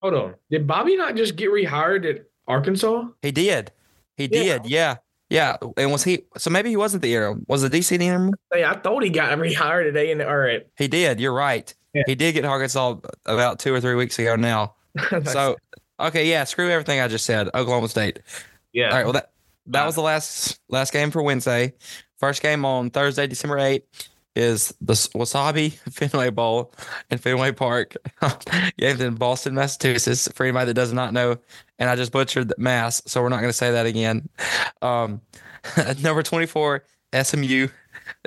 hold 0.01 0.13
on. 0.13 0.35
Did 0.51 0.67
Bobby 0.67 0.95
not 0.95 1.15
just 1.15 1.35
get 1.35 1.49
rehired 1.49 2.07
at 2.09 2.25
Arkansas? 2.47 3.05
he 3.21 3.31
did. 3.31 3.71
He 4.15 4.25
Yeah. 4.25 4.59
did. 4.59 4.65
Yeah. 4.67 4.95
Yeah, 5.31 5.55
and 5.77 5.93
was 5.93 6.03
he? 6.03 6.25
So 6.37 6.49
maybe 6.49 6.69
he 6.69 6.75
wasn't 6.75 7.03
the 7.03 7.15
interim. 7.15 7.45
Was 7.47 7.61
the 7.61 7.69
DC 7.69 7.97
the 7.97 8.05
interim? 8.05 8.33
Hey, 8.51 8.65
oh, 8.65 8.71
I 8.71 8.77
thought 8.77 9.01
he 9.01 9.09
got 9.09 9.31
rehired 9.37 9.83
today 9.83 10.11
in 10.11 10.17
the 10.17 10.27
all 10.27 10.35
right. 10.35 10.67
He 10.77 10.89
did. 10.89 11.21
You're 11.21 11.31
right. 11.31 11.73
Yeah. 11.93 12.03
He 12.05 12.15
did 12.15 12.33
get 12.33 12.43
Arkansas 12.43 12.97
about 13.25 13.57
two 13.57 13.73
or 13.73 13.79
three 13.79 13.95
weeks 13.95 14.19
ago 14.19 14.35
now. 14.35 14.75
So 15.25 15.55
okay, 16.01 16.29
yeah. 16.29 16.43
Screw 16.43 16.69
everything 16.69 16.99
I 16.99 17.07
just 17.07 17.25
said. 17.25 17.47
Oklahoma 17.55 17.87
State. 17.87 18.19
yeah. 18.73 18.89
All 18.89 18.91
right. 18.91 19.03
Well, 19.05 19.13
that 19.13 19.31
that 19.67 19.85
was 19.85 19.95
the 19.95 20.01
last 20.01 20.59
last 20.67 20.91
game 20.91 21.11
for 21.11 21.23
Wednesday. 21.23 21.75
First 22.19 22.41
game 22.41 22.65
on 22.65 22.89
Thursday, 22.89 23.25
December 23.25 23.57
eighth, 23.59 24.09
is 24.35 24.73
the 24.81 24.93
Wasabi 24.93 25.73
Fenway 25.91 26.29
Bowl 26.29 26.73
in 27.09 27.17
Fenway 27.17 27.51
Park, 27.51 27.95
games 28.77 29.01
in 29.01 29.15
Boston, 29.15 29.55
Massachusetts. 29.55 30.27
For 30.33 30.43
anybody 30.45 30.67
that 30.67 30.73
does 30.73 30.93
not 30.93 31.13
know, 31.13 31.37
and 31.79 31.89
I 31.89 31.95
just 31.95 32.11
butchered 32.11 32.49
the 32.49 32.55
mass, 32.57 33.01
so 33.05 33.21
we're 33.21 33.29
not 33.29 33.41
going 33.41 33.49
to 33.49 33.57
say 33.57 33.71
that 33.71 33.85
again. 33.85 34.29
Um, 34.81 35.21
number 36.01 36.23
twenty 36.23 36.45
four, 36.45 36.83
SMU 37.19 37.67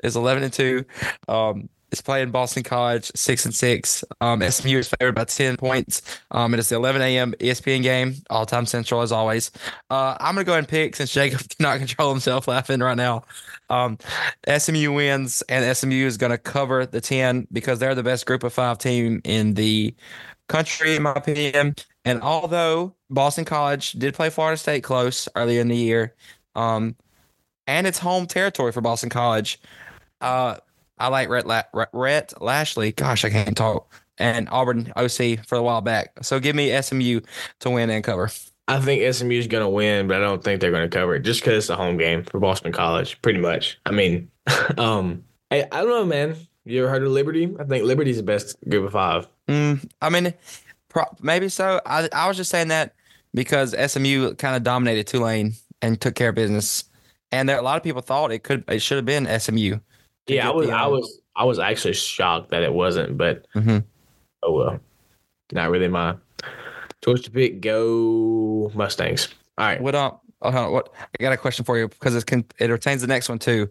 is 0.03 0.17
eleven 0.17 0.43
and 0.43 0.53
two. 0.53 0.85
Um, 1.29 1.69
it's 1.95 2.03
playing 2.03 2.33
Boston 2.33 2.65
College, 2.65 3.13
six 3.15 3.45
and 3.45 3.55
six. 3.55 4.03
Um, 4.21 4.43
SMU 4.43 4.79
is 4.79 4.89
favored 4.89 5.15
by 5.15 5.25
ten 5.25 5.57
points. 5.57 6.03
Um, 6.33 6.53
it 6.53 6.59
is 6.59 6.69
the 6.69 6.75
11 6.75 7.01
a.m. 7.03 7.35
ESPN 7.39 7.83
game, 7.85 8.17
all 8.31 8.47
time 8.47 8.67
central 8.67 9.01
as 9.03 9.13
always. 9.13 9.53
Uh, 9.91 10.17
I'm 10.19 10.35
gonna 10.35 10.45
go 10.45 10.55
and 10.55 10.67
pick 10.67 10.97
since 10.97 11.13
Jacob 11.13 11.49
cannot 11.51 11.79
control 11.79 12.11
himself 12.11 12.49
laughing 12.49 12.81
right 12.81 12.97
now. 12.97 13.23
Um, 13.71 13.99
SMU 14.47 14.93
wins, 14.93 15.43
and 15.49 15.77
SMU 15.77 16.07
is 16.07 16.17
gonna 16.17 16.39
cover 16.39 16.87
the 16.87 17.01
10 17.01 17.49
because 17.53 17.79
they're 17.79 17.95
the 17.95 18.03
best 18.03 18.27
group 18.27 18.45
of 18.45 18.53
five 18.53 18.79
team 18.79 19.21
in 19.25 19.55
the 19.55 19.95
country, 20.49 20.97
in 20.97 21.03
my 21.03 21.13
opinion. 21.13 21.75
And 22.05 22.21
although 22.23 22.95
Boston 23.11 23.45
College 23.45 23.93
did 23.93 24.15
play 24.15 24.31
Florida 24.31 24.57
State 24.57 24.83
close 24.83 25.29
earlier 25.35 25.61
in 25.61 25.69
the 25.69 25.77
year, 25.77 26.15
um, 26.55 26.97
and 27.67 27.87
it's 27.87 27.99
home 27.99 28.27
territory 28.27 28.73
for 28.73 28.81
Boston 28.83 29.09
College, 29.09 29.59
uh, 30.21 30.57
I 30.99 31.09
like 31.09 31.29
Rhett, 31.29 31.47
La- 31.47 31.87
Rhett 31.93 32.35
Lashlee. 32.41 32.93
Gosh, 32.93 33.25
I 33.25 33.31
can't 33.31 33.57
talk. 33.57 33.93
And 34.19 34.49
Auburn 34.51 34.93
OC 34.97 35.45
for 35.47 35.57
a 35.57 35.63
while 35.63 35.81
back. 35.81 36.13
So 36.23 36.39
give 36.39 36.55
me 36.55 36.81
SMU 36.81 37.21
to 37.61 37.71
win 37.71 37.91
and 37.91 38.05
cover. 38.05 38.31
I 38.67 38.81
think 38.81 39.15
SMU 39.15 39.35
is 39.35 39.47
going 39.47 39.63
to 39.63 39.69
win, 39.69 40.09
but 40.09 40.17
I 40.17 40.21
don't 40.21 40.43
think 40.43 40.61
they're 40.61 40.71
going 40.71 40.89
to 40.89 40.97
cover 40.97 41.15
it 41.15 41.21
just 41.21 41.41
because 41.41 41.65
it's 41.65 41.71
a 41.71 41.77
home 41.77 41.99
game 41.99 42.25
for 42.25 42.41
Boston 42.41 42.73
College, 42.73 43.21
pretty 43.21 43.39
much. 43.39 43.79
I 43.85 43.91
mean, 43.91 44.31
um, 44.79 45.23
I, 45.51 45.67
I 45.71 45.81
don't 45.81 45.89
know, 45.89 46.07
man. 46.07 46.37
You 46.65 46.83
ever 46.83 46.91
heard 46.91 47.03
of 47.03 47.11
Liberty? 47.11 47.55
I 47.59 47.65
think 47.65 47.85
Liberty's 47.85 48.17
the 48.17 48.23
best 48.23 48.57
group 48.69 48.87
of 48.87 48.93
five. 48.93 49.29
Mm, 49.49 49.87
I 50.01 50.09
mean, 50.09 50.33
pro- 50.89 51.05
maybe 51.21 51.51
so. 51.51 51.81
I 51.85 52.09
I 52.13 52.27
was 52.27 52.39
just 52.39 52.51
saying 52.51 52.69
that 52.69 52.95
because 53.35 53.75
SMU 53.93 54.35
kind 54.37 54.57
of 54.57 54.63
dominated 54.63 55.07
Tulane 55.07 55.53
and 55.83 56.01
took 56.01 56.15
care 56.15 56.31
of 56.31 56.35
business, 56.35 56.85
and 57.31 57.47
there 57.47 57.59
a 57.59 57.63
lot 57.63 57.77
of 57.77 57.83
people 57.83 58.01
thought 58.01 58.33
it 58.33 58.45
could 58.45 58.65
it 58.69 58.81
should 58.81 58.97
have 58.97 59.05
been 59.05 59.27
SMU. 59.39 59.79
Yeah, 60.27 60.49
I 60.49 60.53
was, 60.55 60.71
I 60.71 60.85
uh, 60.85 60.89
was, 60.89 61.21
I 61.37 61.45
was 61.45 61.59
actually 61.59 61.93
shocked 61.93 62.51
that 62.51 62.63
it 62.63 62.73
wasn't, 62.73 63.19
but 63.19 63.47
mhm. 63.55 63.85
oh 64.43 64.53
well. 64.53 64.81
Not 65.53 65.71
really 65.71 65.89
my 65.89 66.17
choice 67.05 67.21
to 67.23 67.31
pick. 67.31 67.61
Go 67.61 68.71
Mustangs. 68.75 69.29
All 69.59 69.67
right. 69.67 69.81
What 69.81 69.95
um, 69.95 70.19
on, 70.43 70.73
what 70.73 70.93
I 70.99 71.23
got 71.23 71.33
a 71.33 71.37
question 71.37 71.65
for 71.65 71.79
you 71.79 71.89
because 71.89 72.15
it 72.17 72.27
can 72.27 72.45
it 72.59 72.71
retains 72.71 73.01
the 73.01 73.07
next 73.07 73.29
one 73.29 73.39
too. 73.39 73.69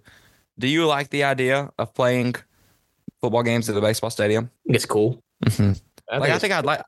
Do 0.60 0.68
you 0.68 0.86
like 0.86 1.10
the 1.10 1.24
idea 1.24 1.72
of 1.80 1.94
playing 1.94 2.36
football 3.22 3.44
games 3.44 3.70
at 3.70 3.78
a 3.78 3.82
baseball 3.82 4.10
stadium? 4.10 4.50
It's 4.66 4.86
cool. 4.86 5.22
Mhm. 5.46 5.82
I 6.12 6.18
like 6.18 6.32
I 6.32 6.40
think 6.40 6.54
I'd 6.54 6.66
like 6.66 6.82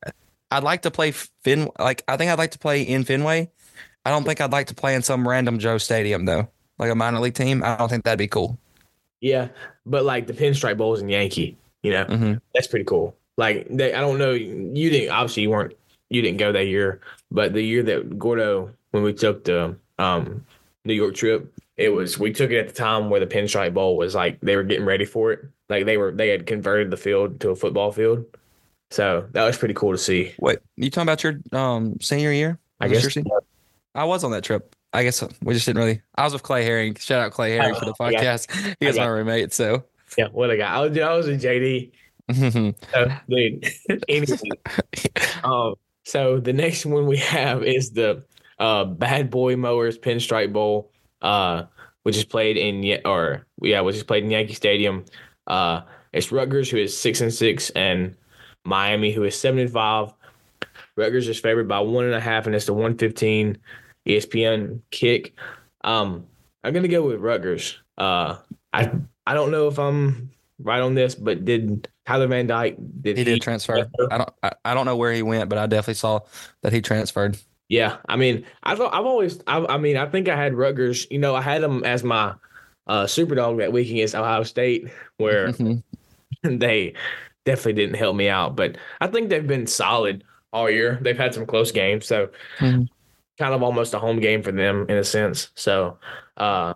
I'd 0.51 0.63
like 0.63 0.83
to 0.83 0.91
play 0.91 1.11
Fin 1.11 1.69
like 1.79 2.03
I 2.07 2.17
think 2.17 2.31
I'd 2.31 2.37
like 2.37 2.51
to 2.51 2.59
play 2.59 2.83
in 2.83 3.03
Fenway. 3.03 3.49
I 4.05 4.11
don't 4.11 4.23
think 4.23 4.39
I'd 4.39 4.51
like 4.51 4.67
to 4.67 4.75
play 4.75 4.93
in 4.95 5.01
some 5.01 5.27
random 5.27 5.57
Joe 5.59 5.77
stadium 5.79 6.25
though. 6.25 6.47
Like 6.77 6.91
a 6.91 6.95
minor 6.95 7.19
league 7.19 7.33
team. 7.33 7.63
I 7.63 7.75
don't 7.77 7.89
think 7.89 8.03
that'd 8.03 8.19
be 8.19 8.27
cool. 8.27 8.57
yeah, 9.21 9.47
but 9.85 10.03
like 10.03 10.27
the 10.27 10.33
Pinstripe 10.33 10.77
Bowls 10.77 11.01
in 11.01 11.09
Yankee, 11.09 11.57
you 11.83 11.91
know, 11.91 12.03
hmm 12.05 12.33
that's 12.53 12.67
pretty 12.67 12.85
cool. 12.85 13.15
Like 13.37 13.67
they, 13.69 13.93
I 13.93 13.99
don't 14.01 14.19
know, 14.19 14.31
you 14.31 14.89
didn't 14.89 15.09
obviously 15.09 15.43
you 15.43 15.49
weren't 15.49 15.73
you 16.09 16.21
didn't 16.21 16.37
go 16.37 16.51
that 16.51 16.65
year, 16.67 17.01
but 17.31 17.53
the 17.53 17.61
year 17.61 17.83
that 17.83 18.17
Gordo 18.19 18.71
when 18.91 19.03
we 19.03 19.13
took 19.13 19.43
the 19.43 19.75
um 19.99 20.45
New 20.85 20.93
York 20.93 21.15
trip, 21.15 21.51
it 21.77 21.89
was 21.89 22.17
we 22.19 22.31
took 22.31 22.51
it 22.51 22.57
at 22.59 22.67
the 22.67 22.73
time 22.73 23.09
where 23.09 23.19
the 23.19 23.27
Pinstripe 23.27 23.73
Bowl 23.73 23.97
was 23.97 24.13
like 24.15 24.39
they 24.41 24.55
were 24.55 24.63
getting 24.63 24.85
ready 24.85 25.05
for 25.05 25.31
it. 25.31 25.39
Like 25.69 25.85
they 25.85 25.97
were 25.97 26.11
they 26.11 26.29
had 26.29 26.45
converted 26.45 26.91
the 26.91 26.97
field 26.97 27.39
to 27.41 27.49
a 27.49 27.55
football 27.55 27.91
field. 27.91 28.25
So 28.91 29.27
that 29.31 29.43
was 29.45 29.57
pretty 29.57 29.73
cool 29.73 29.91
to 29.91 29.97
see. 29.97 30.33
Wait, 30.39 30.59
you 30.77 30.89
talking 30.89 31.03
about 31.09 31.23
your 31.23 31.39
um 31.51 31.99
senior 32.01 32.31
year? 32.31 32.59
I 32.79 32.87
guess 32.87 33.11
senior- 33.13 33.39
I 33.95 34.03
was 34.03 34.23
on 34.23 34.31
that 34.31 34.43
trip. 34.43 34.75
I 34.93 35.03
guess 35.03 35.23
we 35.41 35.53
just 35.53 35.65
didn't 35.65 35.79
really. 35.81 36.01
I 36.15 36.23
was 36.23 36.33
with 36.33 36.43
Clay 36.43 36.63
Herring. 36.63 36.95
Shout 36.95 37.19
out 37.21 37.31
Clay 37.31 37.51
Herring 37.53 37.75
for 37.75 37.85
the 37.85 37.93
Oh, 37.99 38.11
got 38.11 38.13
you. 38.13 38.17
podcast. 38.19 38.75
He 38.79 38.85
I 38.85 38.89
was 38.89 38.97
my 38.97 39.05
roommate. 39.05 39.51
So, 39.53 39.83
yeah, 40.17 40.27
what 40.31 40.51
I 40.51 40.57
got. 40.57 40.73
I 40.75 40.79
was 40.87 40.97
I 40.97 41.13
was 41.15 41.27
with 41.27 41.41
JD. 41.41 41.91
So, 42.93 43.11
dude, 43.29 43.65
um, 45.43 45.75
so 46.05 46.39
the 46.39 46.53
next 46.53 46.85
one 46.85 47.07
we 47.07 47.17
have 47.17 47.63
is 47.63 47.91
the 47.91 48.23
uh, 48.59 48.85
Bad 48.85 49.29
Boy 49.29 49.55
Mowers 49.55 49.97
Pinstripe 49.97 50.53
Bowl, 50.53 50.91
uh, 51.21 51.63
which 52.03 52.17
is 52.17 52.25
played 52.25 52.57
in 52.57 53.01
or 53.05 53.45
yeah, 53.61 53.81
which 53.81 53.95
is 53.95 54.03
played 54.03 54.23
in 54.23 54.31
Yankee 54.31 54.53
Stadium. 54.53 55.05
Uh, 55.47 55.81
it's 56.13 56.31
Rutgers 56.31 56.69
who 56.69 56.77
is 56.77 56.97
six 56.97 57.21
and 57.21 57.33
six, 57.33 57.69
and 57.71 58.15
Miami 58.63 59.11
who 59.11 59.23
is 59.23 59.37
seven 59.37 59.59
and 59.59 59.71
five. 59.71 60.13
Rutgers 60.95 61.27
is 61.27 61.39
favored 61.39 61.67
by 61.67 61.79
one 61.79 62.05
and 62.05 62.13
a 62.13 62.21
half, 62.21 62.45
and 62.45 62.55
it's 62.55 62.65
the 62.65 62.73
one 62.73 62.97
fifteen 62.97 63.57
ESPN 64.07 64.81
kick. 64.91 65.33
Um, 65.83 66.25
I'm 66.63 66.73
gonna 66.73 66.87
go 66.87 67.05
with 67.05 67.19
Rutgers. 67.19 67.77
Uh, 67.97 68.37
I 68.71 68.91
I 69.27 69.33
don't 69.33 69.51
know 69.51 69.67
if 69.67 69.77
I'm 69.77 70.31
right 70.59 70.81
on 70.81 70.95
this, 70.95 71.15
but 71.15 71.43
did 71.43 71.89
Tyler 72.05 72.27
Van 72.27 72.45
Dyke 72.47 72.75
did 73.01 73.17
he 73.17 73.23
did 73.23 73.41
transfer. 73.41 73.87
I 74.11 74.17
don't. 74.17 74.29
I, 74.43 74.51
I 74.63 74.73
don't 74.73 74.85
know 74.85 74.95
where 74.95 75.11
he 75.11 75.23
went, 75.23 75.49
but 75.49 75.57
I 75.57 75.65
definitely 75.65 75.95
saw 75.95 76.19
that 76.61 76.71
he 76.73 76.81
transferred. 76.81 77.37
Yeah, 77.67 77.97
I 78.07 78.15
mean, 78.15 78.45
I've 78.63 78.79
I've 78.79 79.05
always 79.05 79.39
I, 79.47 79.57
I 79.65 79.77
mean 79.77 79.97
I 79.97 80.05
think 80.05 80.29
I 80.29 80.35
had 80.35 80.53
Rutgers. 80.53 81.07
You 81.09 81.17
know, 81.19 81.33
I 81.35 81.41
had 81.41 81.63
them 81.63 81.83
as 81.83 82.03
my 82.03 82.35
uh, 82.87 83.07
super 83.07 83.33
dog 83.33 83.57
that 83.57 83.73
week 83.73 83.89
against 83.89 84.13
Ohio 84.15 84.43
State, 84.43 84.89
where 85.17 85.47
Mhm. 85.53 85.81
they 86.43 86.93
definitely 87.45 87.73
didn't 87.73 87.95
help 87.95 88.15
me 88.15 88.29
out. 88.29 88.55
But 88.55 88.77
I 89.01 89.07
think 89.07 89.29
they've 89.29 89.45
been 89.47 89.65
solid 89.67 90.23
all 90.53 90.69
year. 90.69 90.99
They've 91.01 91.17
had 91.17 91.33
some 91.33 91.45
close 91.47 91.71
games, 91.71 92.05
so 92.05 92.29
Mhm. 92.59 92.87
kind 93.39 93.53
of 93.53 93.63
almost 93.63 93.93
a 93.95 93.99
home 93.99 94.19
game 94.19 94.43
for 94.43 94.51
them 94.51 94.85
in 94.89 94.97
a 94.97 95.03
sense. 95.03 95.49
So, 95.55 95.97
uh, 96.37 96.75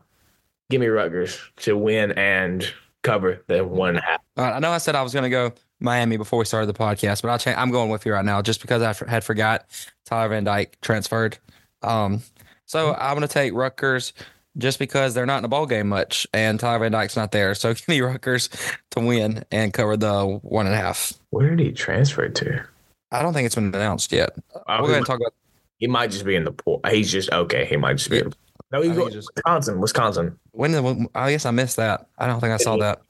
give 0.72 0.82
me 0.82 0.88
Rutgers 0.88 1.40
to 1.58 1.78
win 1.78 2.14
and 2.14 2.66
cover 3.10 3.44
the 3.48 3.66
one 3.66 3.90
and 3.90 3.98
a 4.00 4.02
half. 4.02 4.22
I 4.38 4.60
know 4.60 4.72
I 4.72 4.78
said 4.78 4.96
I 4.96 5.02
was 5.02 5.14
going 5.14 5.24
to 5.24 5.30
go 5.30 5.54
Miami 5.80 6.18
before 6.18 6.40
we 6.40 6.46
started 6.46 6.68
the 6.68 6.74
podcast, 6.74 7.22
but 7.22 7.30
I'll 7.30 7.40
change. 7.40 7.58
I'm 7.58 7.72
going 7.72 7.90
with 7.90 8.06
you 8.06 8.14
right 8.14 8.26
now 8.26 8.42
just 8.42 8.62
because 8.62 8.82
I 8.82 8.92
f- 8.92 9.08
had 9.08 9.24
forgot 9.24 9.66
Tyler 10.06 10.30
Van 10.30 10.44
Dyke 10.44 10.78
transferred. 10.82 11.38
Um, 11.82 12.22
so 12.66 12.94
I'm 12.94 13.16
going 13.16 13.28
to 13.28 13.34
take 13.34 13.54
Rutgers 13.54 14.14
just 14.58 14.78
because 14.80 15.14
they're 15.14 15.26
not 15.26 15.40
in 15.40 15.46
a 15.46 15.48
ball 15.48 15.66
game 15.66 15.90
much, 15.90 16.28
and 16.34 16.60
Tyler 16.60 16.80
Van 16.80 16.92
Dyke's 16.92 17.16
not 17.16 17.32
there. 17.32 17.56
So 17.56 17.74
give 17.74 17.88
me 17.88 18.02
Rutgers 18.02 18.50
to 18.92 19.00
win 19.00 19.44
and 19.52 19.74
cover 19.74 19.98
the 19.98 20.40
one 20.44 20.66
and 20.66 20.76
a 20.76 20.78
half. 20.78 21.14
Where 21.32 21.56
did 21.56 21.66
he 21.66 21.72
transfer 21.72 22.30
to? 22.30 22.64
I 23.12 23.22
don't 23.24 23.34
think 23.34 23.48
it's 23.48 23.56
been 23.56 23.74
announced 23.74 24.12
yet. 24.12 24.32
Uh, 24.54 24.60
We're 24.68 24.76
he, 24.76 24.82
going 24.82 24.92
might, 24.92 25.00
to 25.00 25.06
talk 25.06 25.20
about. 25.20 25.34
he 25.80 25.88
might 25.88 26.12
just 26.12 26.26
be 26.26 26.36
in 26.36 26.44
the 26.44 26.52
pool. 26.52 26.80
He's 26.90 27.12
just 27.12 27.32
okay. 27.32 27.66
He 27.66 27.76
might 27.76 27.98
just 27.98 28.10
be. 28.10 28.20
In 28.20 28.30
the, 28.30 28.36
no, 28.72 28.82
he's 28.82 28.98
I 28.98 29.10
just- 29.10 29.30
Wisconsin. 29.36 29.80
Wisconsin, 29.82 30.40
When 30.52 30.74
uh, 30.76 30.82
the, 30.82 31.08
I 31.16 31.32
guess 31.32 31.46
I 31.46 31.52
missed 31.52 31.78
that. 31.78 32.08
I 32.18 32.28
don't 32.28 32.40
think 32.40 32.54
I 32.54 32.58
saw 32.58 32.78
that. 32.78 33.02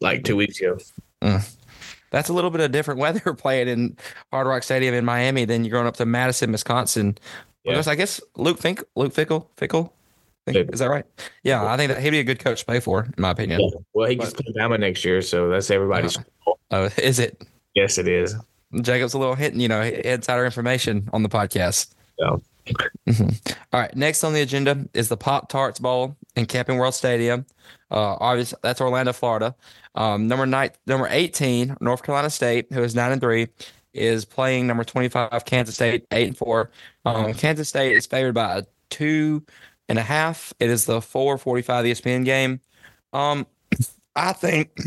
like 0.00 0.24
two 0.24 0.36
weeks 0.36 0.60
ago. 0.60 0.78
Mm. 1.22 1.54
That's 2.10 2.28
a 2.28 2.32
little 2.32 2.50
bit 2.50 2.60
of 2.62 2.72
different 2.72 3.00
weather 3.04 3.34
playing 3.34 3.68
in 3.68 3.96
Hard 4.32 4.46
Rock 4.46 4.62
Stadium 4.62 4.94
in 4.94 5.04
Miami 5.04 5.44
than 5.44 5.64
you're 5.64 5.72
going 5.72 5.86
up 5.86 5.96
to 5.96 6.06
Madison, 6.06 6.52
Wisconsin. 6.52 7.18
Yeah. 7.64 7.72
Because 7.72 7.86
I 7.88 7.94
guess 7.96 8.20
Luke 8.36 8.58
Fink, 8.58 8.82
Luke 8.96 9.12
Fickell, 9.12 9.46
Fickell, 9.56 9.90
Think- 10.46 10.72
is 10.72 10.78
that 10.78 10.88
right? 10.88 11.04
Yeah, 11.42 11.64
I 11.66 11.76
think 11.76 11.92
that 11.92 12.00
he'd 12.02 12.10
be 12.10 12.20
a 12.20 12.24
good 12.24 12.38
coach 12.38 12.60
to 12.60 12.64
play 12.66 12.80
for, 12.80 13.04
in 13.04 13.14
my 13.18 13.30
opinion. 13.30 13.60
Yeah. 13.60 13.78
Well, 13.92 14.08
he 14.08 14.14
gets 14.16 14.32
to 14.32 14.42
Bama 14.58 14.80
next 14.80 15.04
year, 15.04 15.20
so 15.20 15.50
that's 15.50 15.70
everybody's. 15.70 16.16
Uh, 16.16 16.52
oh, 16.70 16.88
is 16.96 17.18
it? 17.18 17.42
Yes, 17.74 17.98
it 17.98 18.08
is. 18.08 18.34
Jacob's 18.80 19.12
a 19.14 19.18
little 19.18 19.34
hitting, 19.34 19.60
you 19.60 19.68
know, 19.68 19.82
insider 19.82 20.44
information 20.46 21.08
on 21.12 21.22
the 21.22 21.28
podcast. 21.28 21.90
Yeah. 22.18 22.36
Mhm. 23.06 23.56
All 23.72 23.80
right. 23.80 23.94
Next 23.96 24.24
on 24.24 24.32
the 24.32 24.42
agenda 24.42 24.86
is 24.94 25.08
the 25.08 25.16
Pop 25.16 25.48
Tarts 25.48 25.78
Bowl 25.78 26.16
in 26.36 26.46
Camping 26.46 26.78
World 26.78 26.94
Stadium. 26.94 27.46
Uh, 27.90 28.16
obviously, 28.20 28.58
that's 28.62 28.80
Orlando, 28.80 29.12
Florida. 29.12 29.54
Um, 29.94 30.28
number 30.28 30.46
nine, 30.46 30.70
number 30.86 31.08
eighteen, 31.10 31.76
North 31.80 32.02
Carolina 32.02 32.30
State, 32.30 32.66
who 32.72 32.82
is 32.82 32.94
nine 32.94 33.12
and 33.12 33.20
three, 33.20 33.48
is 33.94 34.24
playing 34.24 34.66
number 34.66 34.84
twenty-five, 34.84 35.44
Kansas 35.44 35.74
State, 35.74 36.06
eight 36.12 36.28
and 36.28 36.36
four. 36.36 36.70
Um, 37.04 37.32
Kansas 37.34 37.68
State 37.68 37.96
is 37.96 38.06
favored 38.06 38.34
by 38.34 38.58
a 38.58 38.62
two 38.90 39.44
and 39.88 39.98
a 39.98 40.02
half. 40.02 40.52
It 40.60 40.68
is 40.70 40.84
the 40.84 41.00
four 41.00 41.38
forty-five 41.38 41.84
ESPN 41.86 42.24
game. 42.24 42.60
Um, 43.12 43.46
I 44.14 44.32
think 44.32 44.78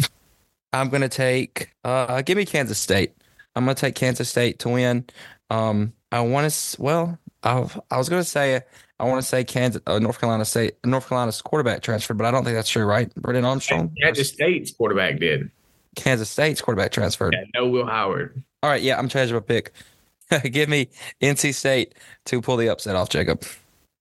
I'm 0.74 0.90
gonna 0.90 1.10
take. 1.10 1.74
Uh, 1.84 2.22
give 2.22 2.38
me 2.38 2.46
Kansas 2.46 2.78
State. 2.78 3.14
I'm 3.56 3.66
gonna 3.66 3.76
take 3.76 3.96
Kansas 3.96 4.30
State 4.30 4.60
to 4.60 4.70
win. 4.70 5.06
Um, 5.50 5.94
I 6.12 6.22
want 6.22 6.52
to. 6.52 6.82
Well, 6.82 7.18
I, 7.44 7.68
I 7.90 7.98
was 7.98 8.10
going 8.10 8.22
to 8.22 8.28
say 8.28 8.62
I 9.02 9.06
want 9.06 9.20
to 9.20 9.28
say 9.28 9.44
Kansas, 9.44 9.82
uh, 9.88 9.98
North 9.98 10.20
Carolina 10.20 10.46
State, 10.46 10.76
North 10.86 11.10
Carolina's 11.10 11.42
quarterback 11.42 11.82
transferred, 11.82 12.20
but 12.20 12.26
I 12.26 12.32
don't 12.32 12.44
think 12.44 12.56
that's 12.56 12.70
true, 12.70 12.86
right? 12.86 13.14
Brennan 13.16 13.46
Armstrong. 13.46 13.96
Kansas 14.00 14.30
State's 14.30 14.72
quarterback 14.72 15.20
did. 15.20 15.50
Kansas 15.96 16.30
State's 16.30 16.62
quarterback 16.62 16.92
transferred. 16.92 17.34
Yeah, 17.34 17.46
no 17.56 17.68
Will 17.68 17.88
Howard. 17.88 18.44
All 18.62 18.70
right, 18.70 18.82
yeah, 18.82 19.00
I'm 19.00 19.10
changing 19.10 19.36
my 19.36 19.40
pick. 19.40 19.74
Give 20.52 20.70
me 20.70 20.90
NC 21.20 21.56
State 21.56 21.96
to 22.26 22.42
pull 22.42 22.58
the 22.58 22.70
upset 22.70 22.96
off, 22.96 23.10
Jacob. 23.10 23.44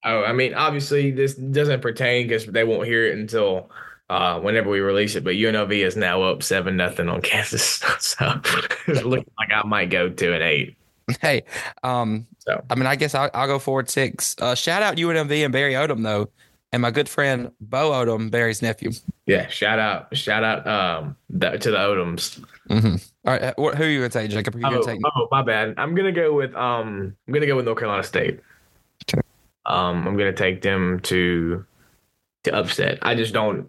Oh, 0.04 0.23
I 0.23 0.32
mean, 0.35 0.52
obviously 0.52 1.11
this 1.11 1.35
doesn't 1.35 1.80
pertain 1.80 2.26
because 2.26 2.44
they 2.44 2.64
won't 2.64 2.87
hear 2.87 3.06
it 3.06 3.18
until 3.18 3.70
uh, 4.11 4.38
whenever 4.40 4.68
we 4.68 4.80
release 4.80 5.14
it. 5.14 5.25
But 5.25 5.35
UNLV 5.35 5.73
is 5.73 5.97
now 5.97 6.23
up 6.25 6.42
seven 6.42 6.76
nothing 6.76 7.09
on 7.09 7.23
Kansas, 7.23 7.82
so 8.00 8.40
it's 8.87 9.02
looking 9.02 9.32
like 9.38 9.50
I 9.50 9.66
might 9.66 9.88
go 9.88 10.11
to 10.11 10.35
an 10.35 10.42
eight. 10.42 10.76
Hey, 11.21 11.45
um, 11.83 12.26
so 12.38 12.62
I 12.71 12.75
mean, 12.75 12.87
I 12.87 12.97
guess 12.97 13.14
I'll, 13.14 13.31
I'll 13.35 13.47
go 13.47 13.59
forward 13.59 13.90
six. 13.90 14.37
Uh, 14.40 14.55
shout 14.55 14.83
out 14.83 14.97
UNLV 14.97 15.45
and 15.45 15.52
Barry 15.52 15.75
Odom 15.75 16.02
though, 16.02 16.31
and 16.73 16.83
my 16.83 16.90
good 16.90 17.09
friend 17.09 17.50
Bo 17.61 17.90
Odom, 17.90 18.31
Barry's 18.31 18.62
nephew. 18.62 18.93
Yeah, 19.26 19.49
shout 19.49 19.79
out, 19.79 20.17
shout 20.17 20.45
out 20.45 20.67
um 20.67 21.17
the, 21.29 21.50
to 21.50 21.71
the 21.71 21.76
Odoms. 21.76 22.43
Mm-hmm. 22.69 22.97
All 23.26 23.38
right, 23.38 23.59
what, 23.59 23.75
who 23.76 23.85
are 23.85 23.88
you 23.88 23.99
gonna 24.00 24.09
take, 24.09 24.31
Jacob? 24.31 24.55
Who 24.55 24.61
oh, 24.64 24.71
gonna 24.71 24.85
take? 24.85 25.00
oh, 25.17 25.29
my 25.31 25.43
bad. 25.43 25.75
I'm 25.76 25.95
gonna 25.95 26.12
go 26.12 26.33
with 26.33 26.55
um, 26.55 27.17
I'm 27.26 27.35
gonna 27.35 27.47
go 27.47 27.57
with 27.57 27.64
North 27.64 27.79
Carolina 27.79 28.02
State. 28.02 28.40
Okay. 29.09 29.21
Um, 29.67 30.07
I'm 30.07 30.17
gonna 30.17 30.33
take 30.33 30.62
them 30.62 31.00
to 31.00 31.64
to 32.45 32.55
upset. 32.55 32.99
I 33.02 33.14
just 33.14 33.35
don't, 33.35 33.69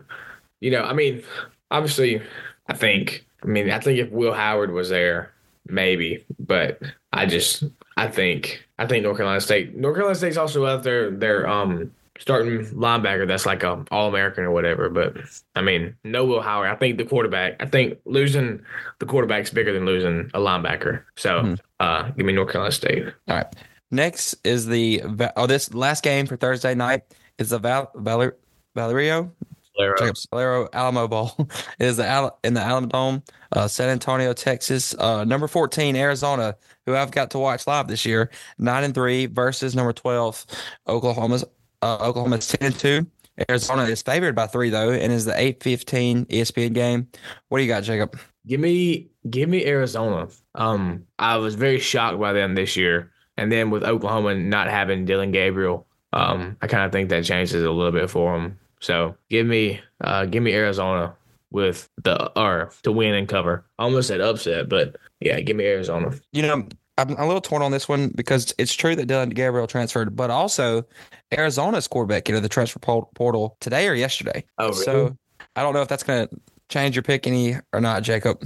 you 0.59 0.71
know. 0.71 0.83
I 0.83 0.93
mean, 0.93 1.23
obviously, 1.69 2.21
I 2.67 2.73
think. 2.73 3.25
I 3.43 3.47
mean, 3.47 3.71
I 3.71 3.79
think 3.79 3.97
if 3.97 4.11
Will 4.11 4.33
Howard 4.33 4.71
was 4.71 4.89
there, 4.89 5.33
maybe, 5.67 6.25
but 6.39 6.79
I 7.13 7.25
just 7.25 7.63
I 7.97 8.07
think 8.07 8.65
I 8.79 8.87
think 8.87 9.03
North 9.03 9.17
Carolina 9.17 9.41
State 9.41 9.75
North 9.75 9.95
Carolina 9.95 10.15
State's 10.15 10.37
also 10.37 10.65
out 10.65 10.83
there 10.83 11.11
their 11.11 11.47
um 11.47 11.91
starting 12.19 12.63
linebacker 12.67 13.27
that's 13.27 13.45
like 13.47 13.63
a 13.63 13.83
all 13.91 14.07
American 14.07 14.43
or 14.43 14.51
whatever. 14.51 14.89
But 14.89 15.17
I 15.55 15.61
mean, 15.61 15.95
no 16.03 16.25
Will 16.25 16.41
Howard. 16.41 16.69
I 16.69 16.75
think 16.75 16.97
the 16.97 17.05
quarterback. 17.05 17.55
I 17.59 17.65
think 17.65 17.97
losing 18.05 18.63
the 18.99 19.05
quarterback's 19.05 19.49
bigger 19.49 19.73
than 19.73 19.85
losing 19.85 20.29
a 20.33 20.39
linebacker. 20.39 21.03
So 21.15 21.29
mm-hmm. 21.29 21.53
uh, 21.79 22.09
give 22.11 22.25
me 22.25 22.33
North 22.33 22.51
Carolina 22.51 22.71
State. 22.71 23.05
All 23.27 23.37
right. 23.37 23.47
Next 23.89 24.35
is 24.45 24.67
the 24.67 25.03
oh 25.35 25.47
this 25.47 25.73
last 25.73 26.03
game 26.03 26.27
for 26.27 26.37
Thursday 26.37 26.75
night 26.75 27.03
is 27.37 27.49
the 27.49 27.59
Val, 27.59 27.91
Valer, 27.95 28.37
Valerio 28.75 29.31
Valero. 29.77 30.13
Valero 30.31 30.69
Alamo 30.73 31.07
Bowl 31.07 31.49
is 31.79 31.97
the 31.97 32.05
Al- 32.05 32.39
in 32.43 32.53
the 32.53 32.59
Alamodome, 32.59 33.23
uh, 33.51 33.67
San 33.67 33.89
Antonio, 33.89 34.33
Texas. 34.33 34.95
Uh, 34.97 35.23
number 35.23 35.47
14, 35.47 35.95
Arizona, 35.95 36.55
who 36.85 36.95
I've 36.95 37.11
got 37.11 37.31
to 37.31 37.39
watch 37.39 37.67
live 37.67 37.87
this 37.87 38.05
year, 38.05 38.29
nine 38.57 38.83
and 38.83 38.93
three 38.93 39.25
versus 39.27 39.75
number 39.75 39.93
12, 39.93 40.45
Oklahoma's 40.87 41.45
uh, 41.81 41.97
Oklahoma's 42.01 42.47
10 42.47 42.67
and 42.67 42.79
two. 42.79 43.07
Arizona 43.49 43.83
is 43.83 44.01
favored 44.01 44.35
by 44.35 44.47
three 44.47 44.69
though, 44.69 44.91
and 44.91 45.11
is 45.11 45.25
the 45.25 45.33
8-15 45.33 46.27
ESPN 46.27 46.73
game. 46.73 47.07
What 47.49 47.57
do 47.57 47.63
you 47.63 47.69
got, 47.69 47.83
Jacob? 47.83 48.19
Give 48.45 48.59
me 48.59 49.09
give 49.29 49.49
me 49.49 49.65
Arizona. 49.65 50.27
Um, 50.55 51.05
I 51.19 51.37
was 51.37 51.55
very 51.55 51.79
shocked 51.79 52.19
by 52.19 52.33
them 52.33 52.55
this 52.55 52.75
year, 52.75 53.11
and 53.37 53.51
then 53.51 53.69
with 53.69 53.83
Oklahoma 53.83 54.35
not 54.35 54.67
having 54.67 55.05
Dillon 55.05 55.31
Gabriel, 55.31 55.87
um, 56.13 56.57
I 56.61 56.67
kind 56.67 56.85
of 56.85 56.91
think 56.91 57.09
that 57.09 57.23
changes 57.23 57.63
a 57.63 57.71
little 57.71 57.91
bit 57.91 58.09
for 58.09 58.33
them. 58.33 58.59
So 58.81 59.15
give 59.29 59.47
me 59.47 59.79
uh 60.03 60.25
give 60.25 60.43
me 60.43 60.53
Arizona 60.53 61.15
with 61.51 61.89
the 62.03 62.31
or 62.39 62.71
to 62.83 62.91
win 62.91 63.13
and 63.13 63.27
cover. 63.27 63.65
I 63.79 63.83
almost 63.83 64.07
said 64.07 64.21
upset, 64.21 64.69
but 64.69 64.95
yeah, 65.19 65.39
give 65.39 65.55
me 65.55 65.65
Arizona. 65.65 66.13
You 66.31 66.41
know, 66.43 66.67
I'm 66.97 67.17
a 67.17 67.25
little 67.25 67.41
torn 67.41 67.61
on 67.61 67.71
this 67.71 67.87
one 67.87 68.09
because 68.09 68.53
it's 68.57 68.73
true 68.73 68.95
that 68.95 69.05
Dillon 69.05 69.29
Gabriel 69.29 69.67
transferred, 69.67 70.15
but 70.15 70.29
also 70.29 70.85
Arizona's 71.31 71.87
quarterback 71.87 72.29
into 72.29 72.41
the 72.41 72.49
transfer 72.49 72.79
portal 72.79 73.57
today 73.59 73.87
or 73.87 73.93
yesterday. 73.93 74.43
Oh, 74.57 74.69
really? 74.69 74.83
so 74.83 75.17
I 75.55 75.61
don't 75.61 75.73
know 75.73 75.81
if 75.81 75.87
that's 75.87 76.03
going 76.03 76.27
to 76.27 76.39
change 76.69 76.95
your 76.95 77.03
pick 77.03 77.27
any 77.27 77.55
or 77.73 77.81
not, 77.81 78.03
Jacob. 78.03 78.43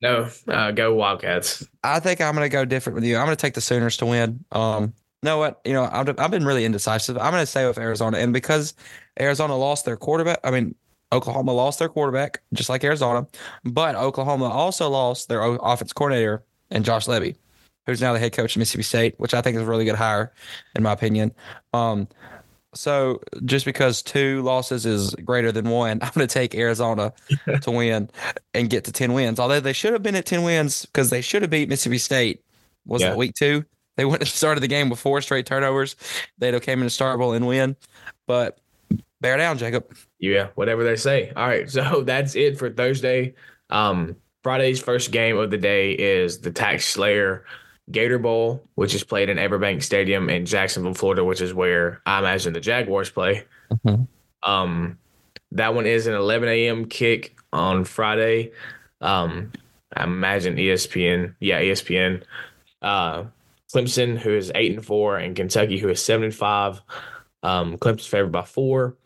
No, 0.00 0.28
uh, 0.46 0.70
go 0.70 0.94
Wildcats. 0.94 1.66
I 1.82 1.98
think 1.98 2.20
I'm 2.20 2.34
going 2.34 2.44
to 2.44 2.52
go 2.52 2.64
different 2.64 2.94
with 2.94 3.04
you. 3.04 3.16
I'm 3.16 3.24
going 3.24 3.36
to 3.36 3.40
take 3.40 3.54
the 3.54 3.60
Sooners 3.60 3.96
to 3.98 4.06
win. 4.06 4.44
Um, 4.52 4.94
know 5.22 5.38
what? 5.38 5.60
You 5.64 5.72
know, 5.72 5.88
I've, 5.90 6.08
I've 6.18 6.30
been 6.30 6.44
really 6.44 6.64
indecisive. 6.64 7.16
I'm 7.18 7.32
going 7.32 7.42
to 7.42 7.46
stay 7.46 7.66
with 7.66 7.78
Arizona, 7.78 8.18
and 8.18 8.32
because 8.32 8.74
Arizona 9.20 9.56
lost 9.56 9.84
their 9.84 9.96
quarterback, 9.96 10.40
I 10.44 10.50
mean, 10.50 10.74
Oklahoma 11.12 11.52
lost 11.52 11.78
their 11.78 11.88
quarterback, 11.88 12.42
just 12.52 12.68
like 12.68 12.84
Arizona, 12.84 13.26
but 13.64 13.94
Oklahoma 13.94 14.46
also 14.46 14.88
lost 14.90 15.28
their 15.28 15.42
offense 15.42 15.92
coordinator 15.92 16.44
and 16.70 16.84
Jeff 16.84 17.06
Lebby, 17.06 17.34
who's 17.86 18.00
now 18.00 18.12
the 18.12 18.18
head 18.18 18.32
coach 18.32 18.56
of 18.56 18.60
Mississippi 18.60 18.82
State, 18.82 19.14
which 19.18 19.34
I 19.34 19.40
think 19.40 19.56
is 19.56 19.62
a 19.62 19.66
really 19.66 19.84
good 19.84 19.94
hire, 19.94 20.32
in 20.76 20.82
my 20.82 20.92
opinion. 20.92 21.32
Um, 21.72 22.08
so 22.74 23.22
just 23.44 23.64
because 23.64 24.02
two 24.02 24.42
losses 24.42 24.84
is 24.84 25.14
greater 25.16 25.50
than 25.50 25.70
one, 25.70 25.92
I'm 26.02 26.10
going 26.14 26.26
to 26.26 26.32
take 26.32 26.54
Arizona 26.54 27.12
to 27.62 27.70
win 27.70 28.10
and 28.52 28.68
get 28.68 28.84
to 28.84 28.92
10 28.92 29.12
wins. 29.14 29.40
Although 29.40 29.60
they 29.60 29.72
should 29.72 29.94
have 29.94 30.02
been 30.02 30.14
at 30.14 30.26
10 30.26 30.42
wins 30.42 30.84
because 30.84 31.10
they 31.10 31.22
should 31.22 31.42
have 31.42 31.50
beat 31.50 31.68
Mississippi 31.68 31.98
State. 31.98 32.44
Was 32.84 33.02
yeah. 33.02 33.12
it 33.12 33.16
week 33.16 33.34
two? 33.34 33.64
They 33.98 34.04
went 34.04 34.22
and 34.22 34.28
started 34.28 34.60
the 34.60 34.68
game 34.68 34.88
with 34.90 35.00
four 35.00 35.20
straight 35.20 35.44
turnovers. 35.44 35.96
They'd 36.38 36.54
have 36.54 36.62
came 36.62 36.80
into 36.80 36.94
Starkville 36.94 37.34
and 37.34 37.48
win. 37.48 37.74
But 38.28 38.60
bear 39.20 39.36
down, 39.36 39.58
Jacob. 39.58 39.92
Yeah, 40.20 40.50
whatever 40.54 40.84
they 40.84 40.94
say. 40.94 41.32
All 41.34 41.48
right, 41.48 41.68
so 41.68 42.02
that's 42.06 42.36
it 42.36 42.56
for 42.56 42.70
Thursday. 42.70 43.34
Um, 43.70 44.14
Friday's 44.44 44.80
first 44.80 45.10
game 45.10 45.36
of 45.36 45.50
the 45.50 45.58
day 45.58 45.92
is 45.92 46.38
the 46.38 46.52
Tax 46.52 46.86
Slayer 46.86 47.44
Gator 47.90 48.20
Bowl, 48.20 48.62
which 48.76 48.94
is 48.94 49.02
played 49.02 49.28
in 49.30 49.36
Everbank 49.36 49.82
Stadium 49.82 50.30
in 50.30 50.46
Jacksonville, 50.46 50.94
Florida, 50.94 51.24
which 51.24 51.40
is 51.40 51.52
where 51.52 52.00
I 52.06 52.20
imagine 52.20 52.52
the 52.52 52.60
Jaguars 52.60 53.10
play. 53.10 53.44
Mm-hmm. 53.84 54.04
Um, 54.48 54.96
that 55.50 55.74
one 55.74 55.86
is 55.86 56.06
an 56.06 56.14
11 56.14 56.48
a.m. 56.48 56.84
kick 56.86 57.36
on 57.52 57.82
Friday. 57.82 58.52
Um, 59.00 59.50
I 59.96 60.04
imagine 60.04 60.54
ESPN, 60.54 61.34
yeah, 61.40 61.60
ESPN. 61.60 62.22
Uh, 62.80 63.24
Clemson, 63.74 64.18
who 64.18 64.34
is 64.34 64.52
eight 64.54 64.74
and 64.74 64.84
four, 64.84 65.18
and 65.18 65.36
Kentucky, 65.36 65.78
who 65.78 65.88
is 65.88 66.02
seven 66.02 66.24
and 66.24 66.34
five. 66.34 66.80
Um, 67.42 67.76
Clemson's 67.78 68.06
favored 68.06 68.32
by 68.32 68.42
four. 68.42 68.96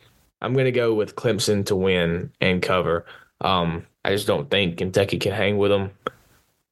I'm 0.40 0.55
going 0.55 0.66
to 0.66 0.72
go 0.72 0.94
with 0.94 1.16
Clemson 1.16 1.64
to 1.66 1.77
win 1.77 2.31
and 2.40 2.62
cover. 2.62 3.07
Um, 3.40 3.87
I 4.05 4.11
just 4.11 4.27
don't 4.27 4.51
think 4.51 4.79
Kentucky 4.79 5.18
can 5.18 5.33
hang 5.33 5.59
with 5.59 5.70
them. 5.70 5.90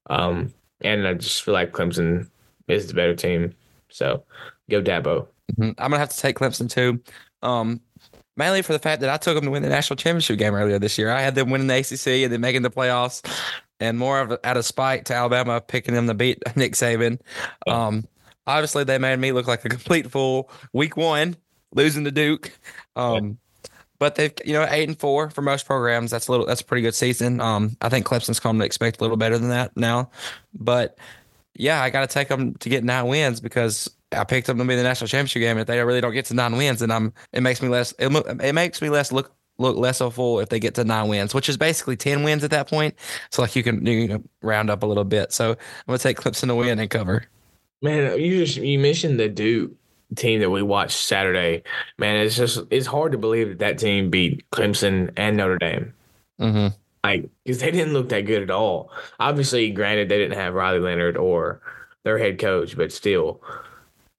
Um, 0.09 0.53
and 0.81 1.07
I 1.07 1.15
just 1.15 1.43
feel 1.43 1.55
like 1.55 1.73
Clemson 1.73 2.29
is 2.69 2.89
the 2.89 2.95
better 2.95 3.15
team. 3.15 3.55
So 3.89 4.25
go 4.69 4.83
Dabo. 4.83 5.27
Mm-hmm. 5.53 5.63
I'm 5.63 5.75
going 5.77 5.93
to 5.93 5.99
have 5.99 6.11
to 6.11 6.19
take 6.19 6.37
Clemson 6.37 6.71
too. 6.71 7.01
Um, 7.43 7.81
mainly 8.37 8.63
for 8.63 8.73
the 8.73 8.79
fact 8.79 9.01
that 9.03 9.11
I 9.11 9.17
took 9.17 9.35
them 9.35 9.45
to 9.45 9.51
win 9.51 9.63
the 9.63 9.69
national 9.69 9.97
championship 9.97 10.39
game 10.39 10.55
earlier 10.55 10.79
this 10.79 10.99
year. 10.99 11.11
I 11.11 11.21
had 11.21 11.35
them 11.35 11.51
winning 11.51 11.67
the 11.67 11.79
ACC 11.79 12.25
and 12.25 12.33
then 12.33 12.41
making 12.41 12.63
the 12.63 12.71
playoffs 12.71 13.23
and 13.81 13.99
more 13.99 14.21
of 14.21 14.39
out 14.45 14.57
of 14.57 14.65
spite 14.65 15.07
to 15.07 15.15
Alabama 15.15 15.61
picking 15.61 15.95
them 15.95 16.07
to 16.07 16.15
beat 16.15 16.39
Nick 16.57 16.75
Saban. 16.75 17.19
Um, 17.67 18.07
obviously, 18.47 18.85
they 18.85 18.99
made 18.99 19.19
me 19.19 19.33
look 19.33 19.47
like 19.47 19.65
a 19.65 19.69
complete 19.69 20.11
fool 20.11 20.51
week 20.73 20.97
one, 20.97 21.37
losing 21.75 22.05
to 22.05 22.11
Duke. 22.11 22.53
Um, 22.95 23.39
but 23.99 24.15
they've 24.15 24.33
you 24.45 24.53
know 24.53 24.67
eight 24.69 24.89
and 24.89 24.99
four 24.99 25.31
for 25.31 25.43
most 25.43 25.67
programs. 25.67 26.11
That's 26.11 26.29
a 26.29 26.31
little 26.31 26.47
that's 26.47 26.61
a 26.61 26.65
pretty 26.65 26.83
good 26.83 26.95
season. 26.95 27.41
Um, 27.41 27.77
I 27.81 27.89
think 27.89 28.07
Clemson's 28.07 28.41
come 28.41 28.59
to 28.59 28.65
expect 28.65 29.01
a 29.01 29.05
little 29.05 29.17
better 29.17 29.39
than 29.39 29.51
that 29.51 29.77
now, 29.77 30.11
but 30.55 30.99
yeah, 31.55 31.83
I 31.83 31.91
got 31.91 32.01
to 32.01 32.07
take 32.07 32.29
them 32.29 32.55
to 32.55 32.69
get 32.69 32.85
nine 32.85 33.07
wins 33.07 33.41
because 33.41 33.91
I 34.13 34.25
picked 34.25 34.47
them 34.47 34.59
to 34.59 34.65
be 34.65 34.77
the 34.77 34.83
national 34.83 35.09
championship 35.09 35.41
game. 35.41 35.59
If 35.59 35.67
they 35.67 35.83
really 35.85 36.01
don't 36.01 36.15
get 36.15 36.25
to 36.27 36.35
nine 36.35 36.57
wins, 36.57 36.81
then 36.81 36.91
I'm 36.91 37.13
it 37.33 37.43
makes 37.43 37.61
me 37.61 37.69
less 37.69 37.93
it, 37.99 38.09
it 38.43 38.55
makes 38.55 38.81
me 38.81 38.89
less 38.89 39.13
look 39.13 39.33
look 39.61 39.77
less 39.77 40.01
of 40.01 40.15
full 40.15 40.41
if 40.41 40.49
they 40.49 40.59
get 40.59 40.75
to 40.75 40.85
nine 40.85 41.09
wins, 41.09 41.35
which 41.35 41.49
is 41.49 41.57
basically 41.57 41.97
ten 41.97 42.23
wins 42.23 42.43
at 42.43 42.51
that 42.51 42.69
point. 42.69 42.95
So 43.31 43.43
like 43.43 43.55
you 43.55 43.63
can 43.63 43.85
you 43.87 44.09
can 44.09 44.29
round 44.43 44.71
up 44.71 44.83
a 44.83 44.87
little 44.87 45.05
bit. 45.05 45.33
So 45.33 45.51
I'm 45.51 45.57
gonna 45.87 45.99
take 45.99 46.19
Clemson 46.19 46.49
to 46.49 46.55
win 46.55 46.79
and 46.79 46.91
cover. 46.91 47.27
Man, 47.83 48.19
you 48.19 48.45
just 48.45 48.57
you 48.57 48.79
mentioned 48.79 49.21
the 49.21 49.29
Duke 49.29 49.73
team 50.17 50.41
that 50.41 50.51
we 50.51 50.63
watched 50.63 50.99
Saturday. 50.99 51.63
Man, 51.99 52.17
it's 52.17 52.37
just 52.37 52.61
it's 52.71 52.87
hard 52.87 53.13
to 53.13 53.19
believe 53.19 53.49
that 53.49 53.59
that 53.61 53.79
team 53.79 54.11
beat 54.11 54.49
Clemson 54.51 55.13
and 55.17 55.37
Notre 55.37 55.59
Dame. 55.59 55.93
Mm-hmm. 56.41 56.75
Like 57.05 57.31
because 57.45 57.61
they 57.61 57.71
didn't 57.71 57.93
look 57.93 58.09
that 58.11 58.27
good 58.27 58.43
at 58.43 58.51
all. 58.51 58.91
Obviously, 59.19 59.71
granted 59.71 60.09
they 60.09 60.19
didn't 60.19 60.39
have 60.39 60.55
Riley 60.55 60.81
Leonard 60.81 61.17
or 61.17 61.61
their 62.03 62.19
head 62.19 62.39
coach, 62.39 62.77
but 62.77 62.93
still, 62.93 63.43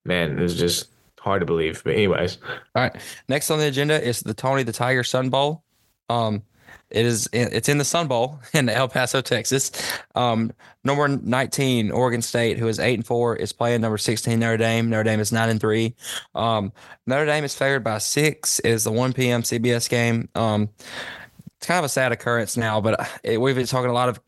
man, 0.05 0.37
it 0.37 0.41
was 0.41 0.57
just 0.57 0.89
hard 1.21 1.41
to 1.41 1.45
believe. 1.45 1.83
But 1.83 1.93
anyways, 1.93 2.39
all 2.75 2.83
right. 2.83 2.95
Next 3.29 3.49
on 3.51 3.59
the 3.59 3.67
agenda 3.67 4.01
is 4.01 4.21
the 4.21 4.33
Tony 4.33 4.63
the 4.63 4.73
Tiger 4.73 5.03
Sun 5.03 5.29
Bowl. 5.29 5.63
Um, 6.09 6.43
it 6.89 7.05
is 7.05 7.29
it's 7.31 7.69
in 7.69 7.77
the 7.77 7.85
Sun 7.85 8.07
Bowl 8.07 8.39
in 8.53 8.67
El 8.67 8.89
Paso, 8.89 9.21
Texas. 9.21 9.71
Um, 10.15 10.51
number 10.83 11.07
19, 11.07 11.91
Oregon 11.91 12.21
State, 12.21 12.57
who 12.57 12.67
is 12.67 12.79
eight 12.79 12.95
and 12.95 13.05
four, 13.05 13.35
is 13.35 13.53
playing 13.53 13.81
number 13.81 13.97
16, 13.97 14.37
Notre 14.39 14.57
Dame. 14.57 14.89
Notre 14.89 15.03
Dame 15.03 15.19
is 15.19 15.31
nine 15.31 15.49
and 15.49 15.59
three. 15.59 15.95
Um, 16.35 16.73
Notre 17.05 17.25
Dame 17.25 17.43
is 17.43 17.55
favored 17.55 17.83
by 17.83 17.99
six. 17.99 18.59
It 18.59 18.71
is 18.71 18.83
the 18.83 18.91
1 18.91 19.13
p.m. 19.13 19.43
CBS 19.43 19.89
game. 19.89 20.27
Um, 20.35 20.69
it's 21.57 21.67
kind 21.67 21.77
of 21.77 21.85
a 21.85 21.89
sad 21.89 22.11
occurrence 22.11 22.57
now, 22.57 22.81
but 22.81 23.07
it, 23.23 23.39
we've 23.39 23.55
been 23.55 23.67
talking 23.67 23.91
a 23.91 23.93
lot 23.93 24.09
of 24.09 24.19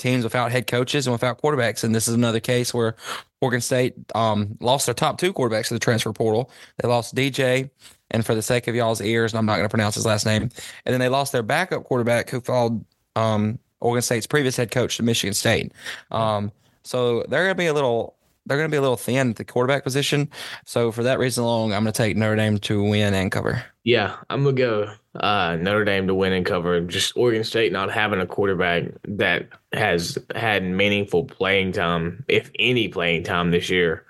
teams 0.00 0.24
without 0.24 0.50
head 0.50 0.66
coaches 0.66 1.06
and 1.06 1.12
without 1.12 1.40
quarterbacks. 1.40 1.84
And 1.84 1.94
this 1.94 2.08
is 2.08 2.14
another 2.14 2.40
case 2.40 2.74
where 2.74 2.96
Oregon 3.40 3.60
State 3.60 3.94
um, 4.14 4.56
lost 4.60 4.86
their 4.86 4.94
top 4.94 5.18
two 5.18 5.32
quarterbacks 5.32 5.68
to 5.68 5.74
the 5.74 5.80
transfer 5.80 6.12
portal. 6.12 6.50
They 6.78 6.88
lost 6.88 7.14
DJ, 7.14 7.70
and 8.10 8.24
for 8.24 8.34
the 8.34 8.42
sake 8.42 8.68
of 8.68 8.74
y'all's 8.74 9.00
ears, 9.00 9.32
and 9.32 9.38
I'm 9.38 9.46
not 9.46 9.56
going 9.56 9.64
to 9.64 9.70
pronounce 9.70 9.94
his 9.94 10.06
last 10.06 10.26
name, 10.26 10.42
and 10.42 10.92
then 10.92 11.00
they 11.00 11.08
lost 11.08 11.32
their 11.32 11.42
backup 11.42 11.84
quarterback 11.84 12.30
who 12.30 12.40
followed 12.40 12.84
um, 13.16 13.58
Oregon 13.80 14.02
State's 14.02 14.26
previous 14.26 14.56
head 14.56 14.70
coach 14.70 14.96
to 14.98 15.02
Michigan 15.02 15.34
State. 15.34 15.72
Um, 16.10 16.52
so 16.82 17.24
they're 17.28 17.44
going 17.44 17.54
to 17.54 17.58
be 17.58 17.66
a 17.66 17.74
little 17.74 18.16
they're 18.46 18.56
going 18.56 18.68
to 18.68 18.74
be 18.74 18.78
a 18.78 18.82
little 18.82 18.96
thin 18.96 19.30
at 19.30 19.36
the 19.36 19.44
quarterback 19.44 19.84
position. 19.84 20.28
So 20.64 20.90
for 20.90 21.02
that 21.04 21.18
reason 21.18 21.44
alone, 21.44 21.72
I'm 21.72 21.84
going 21.84 21.92
to 21.92 21.96
take 21.96 22.16
Notre 22.16 22.36
Dame 22.36 22.58
to 22.58 22.82
win 22.82 23.14
and 23.14 23.30
cover. 23.30 23.62
Yeah, 23.84 24.16
I'm 24.28 24.44
gonna 24.44 24.56
go 24.56 24.94
uh, 25.14 25.56
Notre 25.60 25.84
Dame 25.84 26.06
to 26.06 26.14
win 26.14 26.32
and 26.32 26.46
cover. 26.46 26.80
Just 26.80 27.16
Oregon 27.16 27.44
State 27.44 27.72
not 27.72 27.90
having 27.90 28.20
a 28.20 28.26
quarterback 28.26 28.84
that 29.04 29.48
has 29.72 30.18
had 30.34 30.64
meaningful 30.64 31.24
playing 31.24 31.72
time, 31.72 32.24
if 32.28 32.50
any 32.58 32.88
playing 32.88 33.24
time 33.24 33.50
this 33.50 33.68
year, 33.68 34.04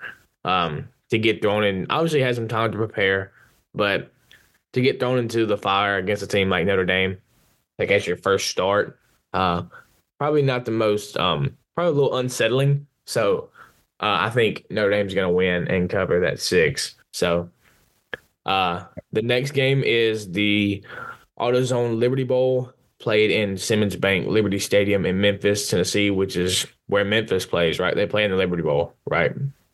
um, 0.45 0.87
to 1.09 1.17
get 1.17 1.41
thrown 1.41 1.63
in. 1.63 1.87
Obviously, 1.89 2.21
has 2.21 2.35
some 2.35 2.47
time 2.47 2.71
to 2.71 2.77
prepare, 2.77 3.31
but 3.73 4.11
to 4.73 4.81
get 4.81 4.99
thrown 4.99 5.17
into 5.17 5.45
the 5.45 5.57
fire 5.57 5.97
against 5.97 6.23
a 6.23 6.27
team 6.27 6.49
like 6.49 6.65
Notre 6.65 6.85
Dame, 6.85 7.17
like 7.79 7.91
as 7.91 8.05
your 8.05 8.17
first 8.17 8.49
start, 8.49 8.99
uh, 9.33 9.63
probably 10.19 10.43
not 10.43 10.65
the 10.65 10.71
most, 10.71 11.17
um, 11.17 11.57
probably 11.75 11.91
a 11.91 11.95
little 11.95 12.17
unsettling. 12.17 12.85
So 13.05 13.49
uh, 13.99 14.17
I 14.19 14.29
think 14.29 14.65
Notre 14.69 14.91
Dame's 14.91 15.13
going 15.13 15.27
to 15.27 15.33
win 15.33 15.67
and 15.67 15.89
cover 15.89 16.19
that 16.21 16.39
six. 16.39 16.95
So 17.11 17.49
uh, 18.45 18.85
the 19.11 19.21
next 19.21 19.51
game 19.51 19.83
is 19.83 20.31
the 20.31 20.83
AutoZone 21.39 21.99
Liberty 21.99 22.23
Bowl, 22.23 22.71
played 22.99 23.31
in 23.31 23.57
Simmons 23.57 23.95
Bank 23.95 24.27
Liberty 24.27 24.59
Stadium 24.59 25.05
in 25.05 25.19
Memphis, 25.19 25.69
Tennessee, 25.69 26.11
which 26.11 26.37
is 26.37 26.65
where 26.87 27.05
Memphis 27.05 27.45
plays. 27.45 27.79
Right, 27.79 27.95
they 27.95 28.05
play 28.05 28.23
in 28.23 28.31
the 28.31 28.37
Liberty 28.37 28.63
Bowl, 28.63 28.93
right? 29.09 29.31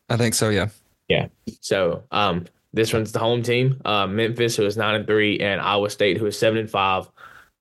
I 0.08 0.16
think 0.16 0.34
so. 0.34 0.48
Yeah. 0.48 0.68
Yeah. 1.08 1.28
So 1.60 2.02
um, 2.10 2.46
this 2.72 2.92
one's 2.92 3.12
the 3.12 3.18
home 3.18 3.42
team. 3.42 3.80
Uh, 3.84 4.06
Memphis, 4.06 4.56
who 4.56 4.64
is 4.66 4.76
nine 4.76 4.94
and 4.94 5.06
three, 5.06 5.38
and 5.40 5.60
Iowa 5.60 5.90
State, 5.90 6.18
who 6.18 6.26
is 6.26 6.38
seven 6.38 6.58
and 6.58 6.70
five. 6.70 7.08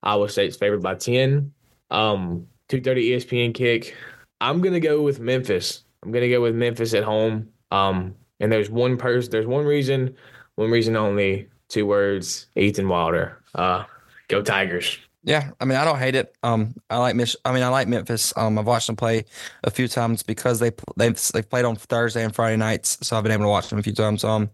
Iowa 0.03 0.29
State's 0.29 0.57
favored 0.57 0.81
by 0.81 0.95
ten. 0.95 1.53
Um, 1.89 2.47
two 2.69 2.81
thirty 2.81 3.11
ESPN 3.11 3.53
kick. 3.53 3.95
I'm 4.41 4.61
gonna 4.61 4.79
go 4.79 5.01
with 5.01 5.19
Memphis. 5.19 5.83
I'm 6.03 6.11
gonna 6.11 6.29
go 6.29 6.41
with 6.41 6.55
Memphis 6.55 6.93
at 6.93 7.03
home. 7.03 7.49
Um, 7.71 8.15
and 8.39 8.51
there's 8.51 8.69
one 8.69 8.97
person. 8.97 9.31
There's 9.31 9.47
one 9.47 9.65
reason. 9.65 10.15
One 10.57 10.71
reason 10.71 10.95
only. 10.95 11.47
Two 11.69 11.85
words. 11.85 12.47
Ethan 12.55 12.89
Wilder. 12.89 13.37
Uh, 13.55 13.83
go 14.27 14.41
Tigers. 14.41 14.97
Yeah, 15.23 15.51
I 15.59 15.65
mean, 15.65 15.77
I 15.77 15.83
don't 15.83 15.99
hate 15.99 16.15
it. 16.15 16.35
Um, 16.41 16.73
I 16.89 16.97
like 16.97 17.15
Mich- 17.15 17.35
I 17.43 17.51
mean, 17.51 17.61
I 17.61 17.67
like 17.67 17.87
Memphis. 17.87 18.33
Um, 18.37 18.57
I've 18.57 18.65
watched 18.65 18.87
them 18.87 18.95
play 18.95 19.25
a 19.65 19.69
few 19.69 19.87
times 19.87 20.23
because 20.23 20.59
they 20.59 20.71
they've 20.95 21.19
they've 21.33 21.49
played 21.49 21.65
on 21.65 21.75
Thursday 21.75 22.23
and 22.23 22.33
Friday 22.33 22.55
nights, 22.55 22.97
so 23.01 23.17
I've 23.17 23.23
been 23.23 23.33
able 23.33 23.43
to 23.43 23.49
watch 23.49 23.69
them 23.69 23.77
a 23.77 23.83
few 23.83 23.93
times. 23.93 24.23
Um, 24.23 24.49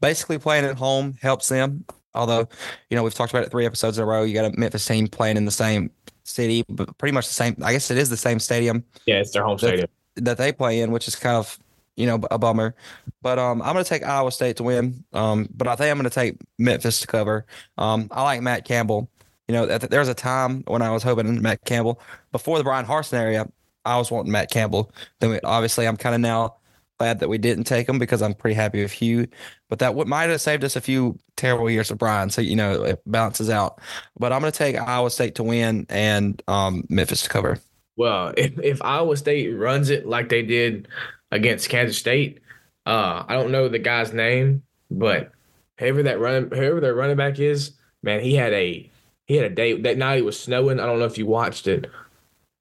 basically 0.00 0.38
playing 0.38 0.64
at 0.64 0.76
home 0.76 1.18
helps 1.20 1.48
them. 1.48 1.84
Although, 2.14 2.48
you 2.90 2.96
know, 2.96 3.02
we've 3.02 3.14
talked 3.14 3.32
about 3.32 3.42
it 3.42 3.50
three 3.50 3.66
episodes 3.66 3.98
in 3.98 4.04
a 4.04 4.06
row. 4.06 4.22
You 4.22 4.34
got 4.34 4.44
a 4.44 4.56
Memphis 4.56 4.86
team 4.86 5.08
playing 5.08 5.36
in 5.36 5.46
the 5.46 5.50
same 5.50 5.90
city, 6.22 6.64
but 6.68 6.96
pretty 6.96 7.12
much 7.12 7.26
the 7.26 7.34
same. 7.34 7.56
I 7.62 7.72
guess 7.72 7.90
it 7.90 7.98
is 7.98 8.08
the 8.08 8.16
same 8.16 8.38
stadium. 8.38 8.84
Yeah, 9.06 9.16
it's 9.16 9.32
their 9.32 9.44
home 9.44 9.58
stadium 9.58 9.88
that, 10.14 10.24
that 10.24 10.38
they 10.38 10.52
play 10.52 10.80
in, 10.80 10.92
which 10.92 11.08
is 11.08 11.16
kind 11.16 11.36
of 11.36 11.58
you 11.96 12.06
know 12.06 12.20
a 12.30 12.38
bummer. 12.38 12.74
But 13.22 13.38
um, 13.38 13.62
I'm 13.62 13.72
going 13.72 13.84
to 13.84 13.88
take 13.88 14.04
Iowa 14.04 14.32
State 14.32 14.56
to 14.56 14.62
win. 14.62 15.04
Um, 15.12 15.48
but 15.54 15.68
I 15.68 15.76
think 15.76 15.90
I'm 15.90 15.98
going 15.98 16.10
to 16.10 16.14
take 16.14 16.36
Memphis 16.58 17.00
to 17.00 17.06
cover. 17.06 17.46
Um, 17.78 18.08
I 18.10 18.22
like 18.22 18.42
Matt 18.42 18.64
Campbell. 18.64 19.10
You 19.48 19.54
know, 19.54 19.66
there 19.66 20.00
was 20.00 20.08
a 20.08 20.14
time 20.14 20.62
when 20.66 20.80
I 20.80 20.90
was 20.90 21.02
hoping 21.02 21.42
Matt 21.42 21.64
Campbell 21.64 22.00
before 22.32 22.58
the 22.58 22.64
Bryan 22.64 22.86
Harsin 22.86 23.14
area. 23.14 23.46
I 23.84 23.98
was 23.98 24.10
wanting 24.10 24.32
Matt 24.32 24.50
Campbell. 24.50 24.90
Then 25.20 25.30
we, 25.30 25.40
obviously, 25.40 25.86
I'm 25.86 25.98
kind 25.98 26.14
of 26.14 26.20
now 26.22 26.56
glad 26.98 27.20
that 27.20 27.28
we 27.28 27.38
didn't 27.38 27.64
take 27.64 27.88
him 27.88 27.98
because 27.98 28.22
I'm 28.22 28.34
pretty 28.34 28.54
happy 28.54 28.82
with 28.82 28.92
Hugh. 28.92 29.26
But 29.68 29.80
that 29.80 29.88
w- 29.88 30.08
might 30.08 30.30
have 30.30 30.40
saved 30.40 30.64
us 30.64 30.76
a 30.76 30.80
few 30.80 31.18
terrible 31.36 31.68
years 31.68 31.90
of 31.90 31.98
Bryan. 31.98 32.30
So 32.30 32.40
you 32.40 32.56
know, 32.56 32.82
it 32.84 33.02
balances 33.06 33.50
out. 33.50 33.80
But 34.18 34.32
I'm 34.32 34.40
going 34.40 34.52
to 34.52 34.58
take 34.58 34.76
Iowa 34.76 35.10
State 35.10 35.34
to 35.36 35.42
win 35.42 35.86
and 35.88 36.42
um, 36.48 36.84
Memphis 36.88 37.22
to 37.22 37.28
cover. 37.28 37.58
Well, 37.96 38.32
if 38.36 38.58
if 38.60 38.82
Iowa 38.82 39.16
State 39.16 39.50
runs 39.50 39.90
it 39.90 40.06
like 40.06 40.28
they 40.28 40.42
did 40.42 40.88
against 41.34 41.68
Kansas 41.68 41.98
State, 41.98 42.40
uh, 42.86 43.24
I 43.28 43.34
don't 43.34 43.50
know 43.52 43.68
the 43.68 43.78
guy's 43.78 44.12
name, 44.12 44.62
but 44.90 45.32
whoever 45.78 46.02
that 46.04 46.20
run, 46.20 46.50
whoever 46.50 46.80
their 46.80 46.94
running 46.94 47.16
back 47.16 47.38
is, 47.38 47.72
man, 48.02 48.20
he 48.20 48.34
had 48.34 48.52
a 48.52 48.88
he 49.26 49.36
had 49.36 49.50
a 49.50 49.54
day 49.54 49.78
that 49.80 49.98
night. 49.98 50.18
It 50.18 50.24
was 50.24 50.38
snowing. 50.38 50.80
I 50.80 50.86
don't 50.86 50.98
know 50.98 51.06
if 51.06 51.18
you 51.18 51.26
watched 51.26 51.66
it. 51.66 51.90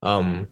Um, 0.01 0.47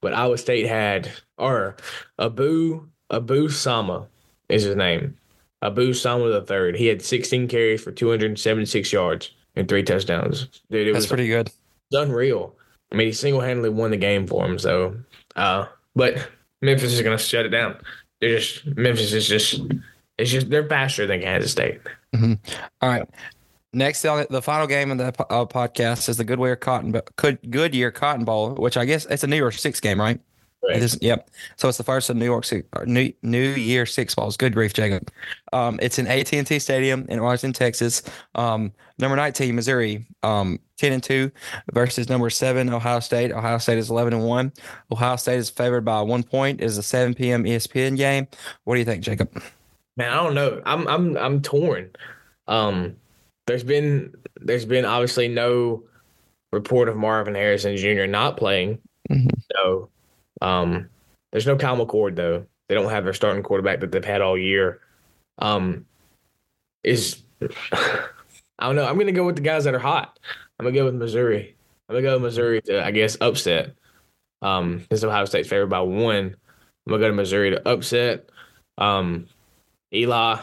but 0.00 0.12
Iowa 0.12 0.38
State 0.38 0.66
had 0.66 1.10
or 1.38 1.76
Abu 2.18 2.86
Abu 3.10 3.48
Sama 3.48 4.06
is 4.48 4.64
his 4.64 4.76
name. 4.76 5.16
Abu 5.62 5.92
Sama 5.94 6.28
the 6.30 6.42
third. 6.42 6.76
He 6.76 6.86
had 6.86 7.02
16 7.02 7.48
carries 7.48 7.82
for 7.82 7.92
276 7.92 8.92
yards 8.92 9.30
and 9.56 9.68
three 9.68 9.82
touchdowns. 9.82 10.46
Dude, 10.70 10.88
it 10.88 10.92
That's 10.92 11.04
was 11.04 11.06
pretty 11.08 11.28
good. 11.28 11.50
unreal. 11.92 12.54
I 12.92 12.96
mean, 12.96 13.08
he 13.08 13.12
single 13.12 13.40
handedly 13.40 13.70
won 13.70 13.90
the 13.90 13.96
game 13.96 14.26
for 14.26 14.44
him. 14.44 14.58
So, 14.58 14.96
uh, 15.36 15.66
but 15.94 16.28
Memphis 16.62 16.92
is 16.92 17.02
going 17.02 17.16
to 17.16 17.22
shut 17.22 17.46
it 17.46 17.50
down. 17.50 17.76
They're 18.20 18.38
just 18.38 18.66
Memphis 18.66 19.12
is 19.12 19.28
just 19.28 19.60
it's 20.18 20.30
just 20.30 20.50
they're 20.50 20.68
faster 20.68 21.06
than 21.06 21.22
Kansas 21.22 21.52
State. 21.52 21.80
Mm-hmm. 22.14 22.34
All 22.82 22.88
right. 22.88 23.08
Next, 23.72 24.02
the 24.02 24.42
final 24.42 24.66
game 24.66 24.90
of 24.90 24.98
the 24.98 25.06
uh, 25.32 25.46
podcast 25.46 26.08
is 26.08 26.16
the 26.16 26.24
Goodyear 26.24 26.56
Cotton 26.56 26.92
Goodyear 27.48 27.92
Cotton 27.92 28.24
Bowl, 28.24 28.54
which 28.56 28.76
I 28.76 28.84
guess 28.84 29.06
it's 29.06 29.22
a 29.22 29.28
New 29.28 29.36
York 29.36 29.54
Six 29.54 29.78
game, 29.78 30.00
right? 30.00 30.20
Right. 30.62 30.76
Is, 30.76 30.98
yep. 31.00 31.30
So 31.56 31.68
it's 31.68 31.78
the 31.78 31.84
first 31.84 32.10
of 32.10 32.16
New 32.16 32.24
York 32.24 32.44
New 32.84 33.12
New 33.22 33.50
Year 33.52 33.86
Six 33.86 34.14
balls. 34.14 34.36
Good 34.36 34.54
grief, 34.54 34.74
Jacob. 34.74 35.10
Um, 35.52 35.78
it's 35.80 35.98
in 35.98 36.06
AT 36.06 36.32
and 36.34 36.46
T 36.46 36.58
Stadium 36.58 37.06
in 37.08 37.20
Arlington, 37.20 37.52
Texas. 37.52 38.02
Um, 38.34 38.72
number 38.98 39.16
nineteen, 39.16 39.54
Missouri, 39.54 40.06
um, 40.22 40.58
ten 40.80 40.92
and 40.92 41.02
two 41.02 41.30
versus 41.72 42.08
number 42.08 42.30
seven, 42.30 42.72
Ohio 42.72 43.00
State. 43.00 43.32
Ohio 43.32 43.58
State 43.58 43.78
is 43.78 43.90
eleven 43.90 44.14
and 44.14 44.24
one. 44.24 44.52
Ohio 44.90 45.16
State 45.16 45.38
is 45.38 45.50
favored 45.50 45.84
by 45.84 46.00
one 46.00 46.22
point. 46.22 46.60
It 46.60 46.64
is 46.64 46.78
a 46.78 46.82
seven 46.82 47.14
p.m. 47.14 47.44
ESPN 47.44 47.96
game. 47.96 48.26
What 48.64 48.74
do 48.74 48.78
you 48.80 48.84
think, 48.84 49.04
Jacob? 49.04 49.30
Man, 49.96 50.10
I 50.10 50.16
don't 50.16 50.34
know. 50.34 50.62
I'm 50.64 50.88
I'm 50.88 51.16
I'm 51.16 51.42
torn. 51.42 51.90
Um, 52.48 52.96
there's 53.46 53.64
been 53.64 54.14
there's 54.40 54.64
been 54.64 54.84
obviously 54.84 55.28
no 55.28 55.84
report 56.52 56.88
of 56.88 56.96
Marvin 56.96 57.34
Harrison 57.34 57.76
Jr. 57.76 58.06
not 58.06 58.36
playing. 58.36 58.78
Mm-hmm. 59.10 59.28
So 59.52 59.90
um, 60.40 60.88
there's 61.32 61.46
no 61.46 61.56
Kyle 61.56 61.76
McCord 61.76 62.16
though. 62.16 62.46
They 62.68 62.74
don't 62.74 62.90
have 62.90 63.04
their 63.04 63.12
starting 63.12 63.42
quarterback 63.42 63.80
that 63.80 63.92
they've 63.92 64.04
had 64.04 64.20
all 64.20 64.38
year. 64.38 64.80
Um, 65.38 65.86
is 66.84 67.22
I 67.72 68.66
don't 68.66 68.76
know. 68.76 68.86
I'm 68.86 68.98
gonna 68.98 69.12
go 69.12 69.26
with 69.26 69.36
the 69.36 69.42
guys 69.42 69.64
that 69.64 69.74
are 69.74 69.78
hot. 69.78 70.18
I'm 70.60 70.66
gonna 70.66 70.76
go 70.76 70.84
with 70.84 70.94
Missouri. 70.94 71.56
I'm 71.88 71.94
gonna 71.94 72.02
go 72.02 72.12
with 72.16 72.22
Missouri 72.22 72.60
to 72.66 72.84
I 72.84 72.90
guess 72.90 73.16
upset. 73.22 73.74
Um, 74.42 74.84
this 74.90 75.02
Ohio 75.02 75.24
State's 75.24 75.48
favored 75.48 75.70
by 75.70 75.80
one. 75.80 76.36
I'm 76.86 76.90
gonna 76.90 77.00
go 77.00 77.08
to 77.08 77.14
Missouri 77.14 77.50
to 77.50 77.66
upset. 77.66 78.28
Um, 78.76 79.26
Eli 79.94 80.38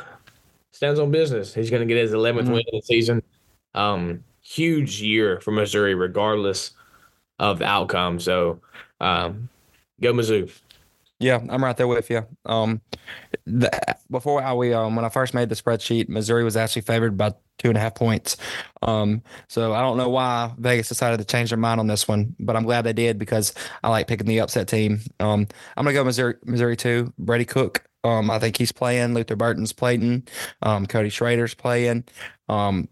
stands 0.74 1.00
on 1.00 1.12
business. 1.12 1.54
He's 1.54 1.70
gonna 1.70 1.86
get 1.86 1.98
his 1.98 2.14
11th 2.14 2.42
mm-hmm. 2.42 2.52
win 2.52 2.64
of 2.68 2.72
the 2.72 2.82
season. 2.84 3.22
Um, 3.76 4.24
huge 4.42 5.04
year 5.04 5.40
for 5.40 5.52
Missouri, 5.52 5.94
regardless 5.94 6.72
of 7.38 7.60
the 7.60 7.66
outcome. 7.66 8.20
So, 8.20 8.60
um, 9.00 9.50
Go 10.02 10.14
Mizzou. 10.14 10.52
Yeah, 11.20 11.40
I'm 11.50 11.64
right 11.64 11.76
there 11.76 11.88
with 11.88 12.12
you. 12.12 12.28
Um, 12.46 12.82
the, 13.46 13.72
before 14.12 14.42
I, 14.44 14.54
we 14.54 14.72
um 14.74 14.96
when 14.96 15.04
I 15.04 15.10
first 15.10 15.34
made 15.34 15.50
the 15.50 15.56
spreadsheet, 15.56 16.10
Missouri 16.10 16.44
was 16.44 16.56
actually 16.56 16.84
favored 16.84 17.18
by 17.18 17.34
two 17.58 17.70
and 17.70 17.78
a 17.78 17.82
half 17.82 17.96
points. 17.96 18.38
Um, 18.84 19.24
so 19.48 19.74
I 19.74 19.82
don't 19.82 19.98
know 19.98 20.10
why 20.10 20.54
Vegas 20.60 20.90
decided 20.90 21.18
to 21.18 21.26
change 21.26 21.50
their 21.50 21.58
mind 21.58 21.80
on 21.80 21.88
this 21.88 22.08
one, 22.08 22.36
but 22.40 22.56
I'm 22.56 22.66
glad 22.66 22.84
they 22.84 22.94
did 22.94 23.18
because 23.18 23.54
I 23.84 23.90
like 23.90 24.08
picking 24.08 24.28
the 24.28 24.40
upset 24.42 24.68
team. 24.68 25.00
Um, 25.20 25.48
I'm 25.76 25.86
gonna 25.86 25.94
go 25.94 26.04
Missouri, 26.04 26.36
Missouri 26.46 26.78
two. 26.78 27.12
Brady 27.18 27.46
Cook. 27.46 27.84
Um, 28.04 28.30
I 28.30 28.38
think 28.38 28.58
he's 28.58 28.72
playing. 28.72 29.16
Luther 29.16 29.36
Burden's 29.36 29.74
playing. 29.74 30.28
Um, 30.62 30.86
Cody 30.86 31.10
Schrader's 31.10 31.56
playing. 31.56 32.06
Um, 32.48 32.88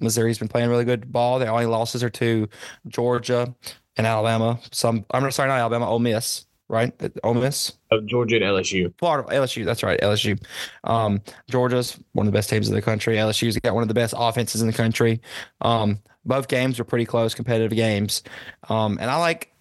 Missouri's 0.00 0.38
been 0.38 0.48
playing 0.48 0.68
really 0.70 0.84
good 0.84 1.10
ball. 1.10 1.38
Their 1.38 1.50
only 1.50 1.66
losses 1.66 2.04
are 2.04 2.10
to 2.10 2.48
Georgia 2.88 3.54
and 3.96 4.06
Alabama. 4.06 4.60
Some 4.70 5.04
I'm 5.10 5.28
sorry, 5.32 5.48
not 5.48 5.58
Alabama, 5.58 5.88
Ole 5.88 5.98
Miss, 5.98 6.46
right? 6.68 6.92
Ole 7.24 7.34
Miss. 7.34 7.72
Of 7.90 8.06
Georgia 8.06 8.36
and 8.36 8.44
LSU. 8.44 8.92
Florida, 8.98 9.28
LSU. 9.30 9.64
That's 9.64 9.82
right, 9.82 10.00
LSU. 10.00 10.40
Um, 10.84 11.20
Georgia's 11.48 11.98
one 12.12 12.26
of 12.26 12.32
the 12.32 12.36
best 12.36 12.50
teams 12.50 12.68
in 12.68 12.74
the 12.74 12.82
country. 12.82 13.16
LSU's 13.16 13.58
got 13.58 13.74
one 13.74 13.82
of 13.82 13.88
the 13.88 13.94
best 13.94 14.14
offenses 14.16 14.60
in 14.60 14.66
the 14.66 14.72
country. 14.72 15.20
Um, 15.60 15.98
both 16.24 16.48
games 16.48 16.78
were 16.78 16.84
pretty 16.84 17.06
close, 17.06 17.34
competitive 17.34 17.74
games. 17.74 18.22
Um, 18.68 18.98
and 19.00 19.10
I 19.10 19.16
like, 19.16 19.52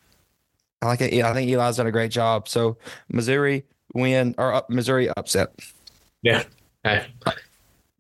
I 0.82 0.88
like 0.88 1.02
it. 1.02 1.24
I 1.24 1.34
think 1.34 1.50
Eli's 1.50 1.78
done 1.78 1.88
a 1.88 1.92
great 1.92 2.12
job. 2.12 2.48
So 2.48 2.78
Missouri 3.10 3.64
win 3.94 4.36
or 4.38 4.54
uh, 4.54 4.62
Missouri 4.70 5.10
upset. 5.10 5.54
Yeah. 6.22 6.44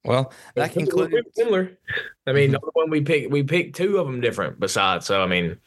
Well, 0.03 0.31
that 0.55 0.71
concludes 0.71 1.13
similar. 1.33 1.77
I 2.25 2.31
mean, 2.31 2.51
mm-hmm. 2.51 2.65
the 2.65 2.71
one 2.73 2.89
we 2.89 3.01
picked, 3.01 3.29
we 3.29 3.43
picked 3.43 3.75
two 3.75 3.97
of 3.97 4.07
them 4.07 4.21
different. 4.21 4.57
Besides, 4.57 5.05
so 5.05 5.21
I 5.21 5.27
mean, 5.27 5.57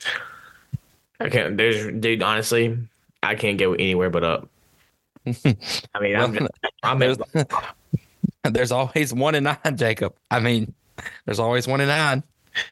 I 1.21 1.29
can't. 1.29 1.59
There's, 1.59 1.93
dude. 2.01 2.23
Honestly, 2.23 2.79
I 3.23 3.35
can't 3.35 3.59
go 3.59 3.75
anywhere 3.75 4.11
but 4.11 4.25
up. 4.25 4.49
I 5.27 6.01
mean, 6.01 6.17
I'm, 6.17 6.35
just, 6.39 6.51
I'm 6.83 6.99
there's, 6.99 7.19
there's 8.45 8.73
always 8.73 9.13
one 9.13 9.35
in 9.35 9.45
nine, 9.45 9.77
Jacob. 9.77 10.15
I 10.31 10.41
mean, 10.41 10.75
there's 11.25 11.39
always 11.39 11.67
one 11.67 11.81
in 11.81 11.89
nine. 11.89 12.23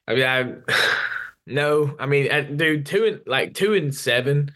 I 0.06 0.14
mean, 0.14 0.26
I 0.26 0.54
no, 1.46 1.94
I 1.98 2.06
mean, 2.06 2.30
uh, 2.30 2.42
dude, 2.42 2.86
two 2.86 3.04
and 3.04 3.20
like 3.26 3.54
two 3.54 3.74
and 3.74 3.94
seven 3.94 4.52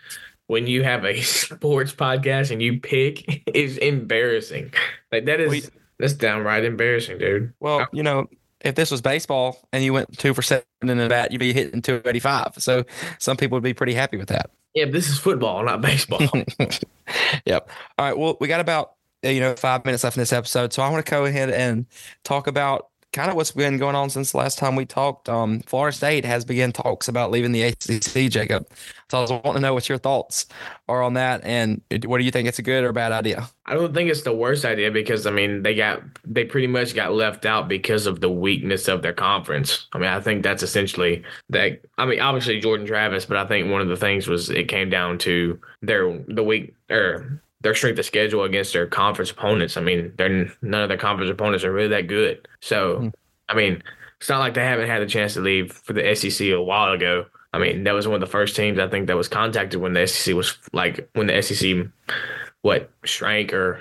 when 0.46 0.66
you 0.66 0.82
have 0.82 1.04
a 1.04 1.20
sports 1.22 1.92
podcast 1.92 2.50
and 2.50 2.62
you 2.62 2.80
pick 2.80 3.42
is 3.54 3.78
embarrassing. 3.78 4.72
Like 5.10 5.26
that 5.26 5.40
is 5.40 5.50
Well, 5.50 5.60
that's 5.98 6.14
downright 6.14 6.64
embarrassing, 6.64 7.18
dude. 7.18 7.52
Well, 7.60 7.86
you 7.92 8.02
know, 8.02 8.28
if 8.60 8.74
this 8.74 8.90
was 8.90 9.00
baseball 9.00 9.58
and 9.72 9.84
you 9.84 9.92
went 9.92 10.18
two 10.18 10.34
for 10.34 10.42
seven 10.42 10.64
in 10.82 10.98
a 10.98 11.08
bat, 11.08 11.32
you'd 11.32 11.38
be 11.38 11.52
hitting 11.52 11.82
285. 11.82 12.54
So 12.58 12.84
some 13.18 13.36
people 13.36 13.56
would 13.56 13.62
be 13.62 13.74
pretty 13.74 13.94
happy 13.94 14.16
with 14.16 14.28
that. 14.28 14.50
Yeah, 14.74 14.86
this 14.86 15.08
is 15.08 15.18
football, 15.18 15.64
not 15.64 15.80
baseball. 15.80 16.20
yep. 17.46 17.68
All 17.98 18.06
right. 18.06 18.16
Well, 18.16 18.36
we 18.40 18.48
got 18.48 18.60
about 18.60 18.92
you 19.22 19.40
know 19.40 19.54
five 19.54 19.84
minutes 19.84 20.04
left 20.04 20.16
in 20.16 20.20
this 20.20 20.32
episode, 20.32 20.72
so 20.72 20.82
I 20.82 20.88
want 20.90 21.04
to 21.04 21.10
go 21.10 21.24
ahead 21.24 21.50
and 21.50 21.86
talk 22.24 22.46
about 22.46 22.88
kind 23.12 23.30
of 23.30 23.36
what's 23.36 23.50
been 23.50 23.76
going 23.76 23.94
on 23.94 24.08
since 24.10 24.32
the 24.32 24.38
last 24.38 24.58
time 24.58 24.74
we 24.74 24.86
talked. 24.86 25.28
Um, 25.28 25.60
Florida 25.60 25.94
State 25.94 26.24
has 26.24 26.44
begun 26.44 26.72
talks 26.72 27.08
about 27.08 27.30
leaving 27.30 27.52
the 27.52 27.62
ACC, 27.62 28.30
Jacob. 28.30 28.66
So 29.10 29.18
I 29.18 29.20
was 29.20 29.30
wanting 29.30 29.54
to 29.54 29.60
know 29.60 29.74
what 29.74 29.88
your 29.88 29.98
thoughts 29.98 30.46
are 30.88 31.02
on 31.02 31.14
that, 31.14 31.44
and 31.44 31.82
what 32.06 32.18
do 32.18 32.24
you 32.24 32.30
think? 32.30 32.48
It's 32.48 32.58
a 32.58 32.62
good 32.62 32.82
or 32.82 32.92
bad 32.92 33.12
idea? 33.12 33.48
I 33.66 33.74
don't 33.74 33.92
think 33.92 34.10
it's 34.10 34.22
the 34.22 34.34
worst 34.34 34.64
idea 34.64 34.90
because 34.90 35.26
I 35.26 35.30
mean 35.30 35.62
they 35.62 35.74
got 35.74 36.02
they 36.24 36.44
pretty 36.44 36.66
much 36.66 36.94
got 36.94 37.12
left 37.12 37.44
out 37.44 37.68
because 37.68 38.06
of 38.06 38.20
the 38.20 38.30
weakness 38.30 38.88
of 38.88 39.02
their 39.02 39.12
conference. 39.12 39.86
I 39.92 39.98
mean 39.98 40.08
I 40.08 40.20
think 40.20 40.42
that's 40.42 40.62
essentially 40.62 41.22
that. 41.50 41.80
I 41.98 42.06
mean 42.06 42.20
obviously 42.20 42.58
Jordan 42.60 42.86
Travis, 42.86 43.26
but 43.26 43.36
I 43.36 43.46
think 43.46 43.70
one 43.70 43.82
of 43.82 43.88
the 43.88 43.96
things 43.96 44.26
was 44.26 44.48
it 44.48 44.68
came 44.68 44.88
down 44.88 45.18
to 45.18 45.60
their 45.82 46.18
the 46.26 46.42
weak 46.42 46.74
or 46.90 47.42
their 47.62 47.74
strength 47.74 47.98
of 47.98 48.04
schedule 48.04 48.44
against 48.44 48.72
their 48.72 48.86
conference 48.86 49.30
opponents. 49.30 49.76
I 49.76 49.80
mean 49.80 50.12
they're 50.16 50.50
none 50.62 50.82
of 50.82 50.88
their 50.88 50.98
conference 50.98 51.30
opponents 51.30 51.64
are 51.64 51.72
really 51.72 51.88
that 51.88 52.06
good. 52.08 52.46
So 52.60 52.98
Hmm. 52.98 53.08
I 53.48 53.54
mean 53.54 53.82
it's 54.20 54.28
not 54.28 54.38
like 54.38 54.54
they 54.54 54.64
haven't 54.64 54.88
had 54.88 55.02
the 55.02 55.06
chance 55.06 55.34
to 55.34 55.40
leave 55.40 55.72
for 55.72 55.92
the 55.94 56.14
SEC 56.14 56.48
a 56.48 56.60
while 56.62 56.92
ago. 56.92 57.26
I 57.52 57.58
mean 57.58 57.84
that 57.84 57.92
was 57.92 58.06
one 58.06 58.14
of 58.14 58.20
the 58.20 58.26
first 58.26 58.54
teams 58.56 58.78
I 58.78 58.88
think 58.88 59.06
that 59.08 59.16
was 59.16 59.28
contacted 59.28 59.80
when 59.80 59.92
the 59.94 60.06
SEC 60.06 60.34
was 60.34 60.58
like 60.72 61.08
when 61.14 61.26
the 61.26 61.42
SEC 61.42 61.86
what 62.62 62.90
shrank 63.04 63.52
or 63.52 63.80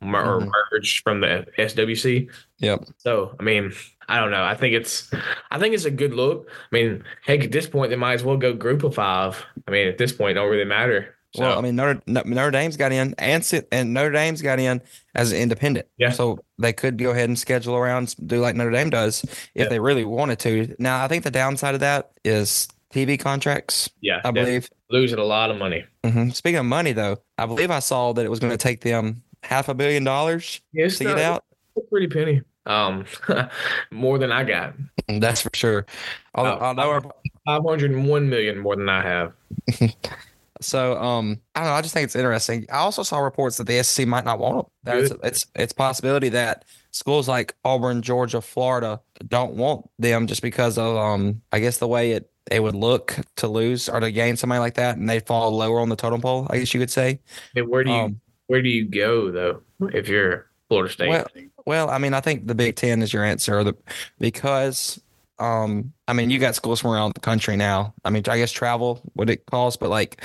or 0.00 0.40
Mhm. 0.40 0.50
merged 0.72 1.02
from 1.02 1.20
the 1.20 1.44
SWC. 1.58 2.28
Yep. 2.58 2.84
So 2.98 3.34
I 3.38 3.42
mean, 3.42 3.72
I 4.08 4.20
don't 4.20 4.30
know. 4.30 4.44
I 4.44 4.54
think 4.54 4.74
it's 4.74 5.10
I 5.50 5.58
think 5.58 5.74
it's 5.74 5.84
a 5.84 5.90
good 5.90 6.14
look. 6.14 6.48
I 6.50 6.74
mean, 6.74 7.04
heck, 7.24 7.42
at 7.44 7.52
this 7.52 7.66
point 7.68 7.90
they 7.90 7.96
might 7.96 8.14
as 8.14 8.24
well 8.24 8.36
go 8.36 8.52
group 8.54 8.84
of 8.84 8.94
five. 8.94 9.44
I 9.66 9.70
mean, 9.70 9.88
at 9.88 9.98
this 9.98 10.12
point, 10.12 10.32
it 10.32 10.34
don't 10.34 10.50
really 10.50 10.64
matter. 10.64 11.14
So, 11.34 11.42
Well, 11.44 11.58
I 11.58 11.62
mean 11.62 11.76
Notre 11.76 12.00
Notre 12.06 12.50
Dame's 12.50 12.76
got 12.76 12.92
in, 12.92 13.14
and 13.18 13.42
sit- 13.44 13.66
and 13.72 13.94
Notre 13.94 14.10
Dame's 14.12 14.42
got 14.42 14.58
in 14.60 14.82
as 15.14 15.32
an 15.32 15.38
independent. 15.38 15.86
Yeah. 15.96 16.10
So 16.10 16.38
they 16.58 16.72
could 16.74 16.98
go 16.98 17.10
ahead 17.10 17.28
and 17.30 17.38
schedule 17.38 17.74
around, 17.74 18.14
do 18.26 18.38
like 18.40 18.54
Notre 18.54 18.70
Dame 18.70 18.90
does, 18.90 19.22
if 19.24 19.50
Yeah. 19.54 19.68
they 19.68 19.80
really 19.80 20.04
wanted 20.04 20.38
to. 20.40 20.74
Now, 20.78 21.02
I 21.02 21.08
think 21.08 21.24
the 21.24 21.30
downside 21.30 21.74
of 21.74 21.80
that 21.80 22.10
is 22.24 22.68
TV 22.92 23.16
contracts. 23.18 23.88
yeah, 24.02 24.20
I 24.24 24.30
believe. 24.30 24.68
losing 24.90 25.18
a 25.18 25.24
lot 25.24 25.50
of 25.50 25.56
money. 25.56 25.84
hmm 26.04 26.28
Speaking 26.30 26.58
of 26.58 26.66
money, 26.66 26.92
though, 26.92 27.16
I 27.38 27.46
believe 27.46 27.70
I 27.70 27.78
saw 27.78 28.12
that 28.12 28.26
it 28.26 28.28
was 28.28 28.38
going 28.40 28.50
to 28.52 28.58
take 28.58 28.82
them 28.82 29.22
half 29.42 29.70
a 29.70 29.74
billion 29.74 30.04
dollars 30.04 30.60
Yeah, 30.74 30.88
to 30.88 31.04
get 31.04 31.18
out. 31.18 31.44
it's 31.74 31.86
a 31.86 31.88
pretty 31.88 32.08
penny. 32.08 32.42
Um, 32.66 33.06
more 33.90 34.18
than 34.18 34.30
I 34.30 34.44
got. 34.44 34.74
That's 35.08 35.40
for 35.40 35.50
sure. 35.54 35.86
Although, 36.34 36.58
Oh. 36.58 36.64
although 36.66 36.90
our- 36.90 37.02
Five 37.46 37.62
hundred 37.66 37.90
and 37.90 38.06
one 38.06 38.28
million 38.28 38.58
more 38.58 38.76
than 38.76 38.88
I 38.90 39.02
have. 39.02 39.32
so 40.62 40.96
um, 40.96 41.40
I 41.54 41.60
don't 41.60 41.68
know. 41.68 41.74
I 41.74 41.82
just 41.82 41.94
think 41.94 42.04
it's 42.04 42.16
interesting. 42.16 42.66
I 42.70 42.78
also 42.78 43.02
saw 43.02 43.18
reports 43.18 43.56
that 43.58 43.66
the 43.66 43.82
SEC 43.82 44.06
might 44.06 44.24
not 44.24 44.38
want 44.38 44.68
them. 44.84 45.08
It's 45.22 45.46
it's 45.54 45.72
possibility 45.72 46.28
that 46.30 46.64
schools 46.90 47.28
like 47.28 47.54
Auburn, 47.64 48.02
Georgia, 48.02 48.40
Florida 48.40 49.00
don't 49.28 49.54
want 49.54 49.88
them 49.98 50.26
just 50.26 50.42
because 50.42 50.78
of 50.78 50.96
um, 50.96 51.42
I 51.52 51.60
guess 51.60 51.78
the 51.78 51.88
way 51.88 52.12
it 52.12 52.30
it 52.50 52.62
would 52.62 52.74
look 52.74 53.16
to 53.36 53.48
lose 53.48 53.88
or 53.88 54.00
to 54.00 54.10
gain 54.10 54.36
somebody 54.36 54.60
like 54.60 54.74
that, 54.74 54.96
and 54.96 55.08
they 55.08 55.20
fall 55.20 55.50
lower 55.56 55.80
on 55.80 55.88
the 55.88 55.96
totem 55.96 56.20
pole. 56.20 56.46
I 56.50 56.58
guess 56.58 56.74
you 56.74 56.80
could 56.80 56.90
say. 56.90 57.20
And 57.54 57.68
where 57.68 57.84
do 57.84 57.90
you 57.90 57.96
Um, 57.96 58.20
where 58.46 58.62
do 58.62 58.68
you 58.68 58.84
go 58.86 59.30
though 59.30 59.62
if 59.92 60.08
you're 60.08 60.50
Florida 60.68 60.92
State? 60.92 61.08
Well, 61.08 61.26
well, 61.66 61.90
I 61.90 61.98
mean, 61.98 62.14
I 62.14 62.20
think 62.20 62.46
the 62.46 62.54
Big 62.54 62.76
Ten 62.76 63.02
is 63.02 63.12
your 63.12 63.24
answer, 63.24 63.62
the, 63.62 63.74
because 64.18 65.00
um, 65.38 65.92
I 66.08 66.12
mean, 66.12 66.30
you 66.30 66.38
got 66.38 66.54
schools 66.54 66.80
from 66.80 66.90
around 66.92 67.14
the 67.14 67.20
country 67.20 67.56
now. 67.56 67.94
I 68.04 68.10
mean, 68.10 68.22
I 68.28 68.38
guess 68.38 68.52
travel 68.52 69.00
what 69.14 69.30
it 69.30 69.44
costs, 69.46 69.76
but 69.76 69.90
like, 69.90 70.22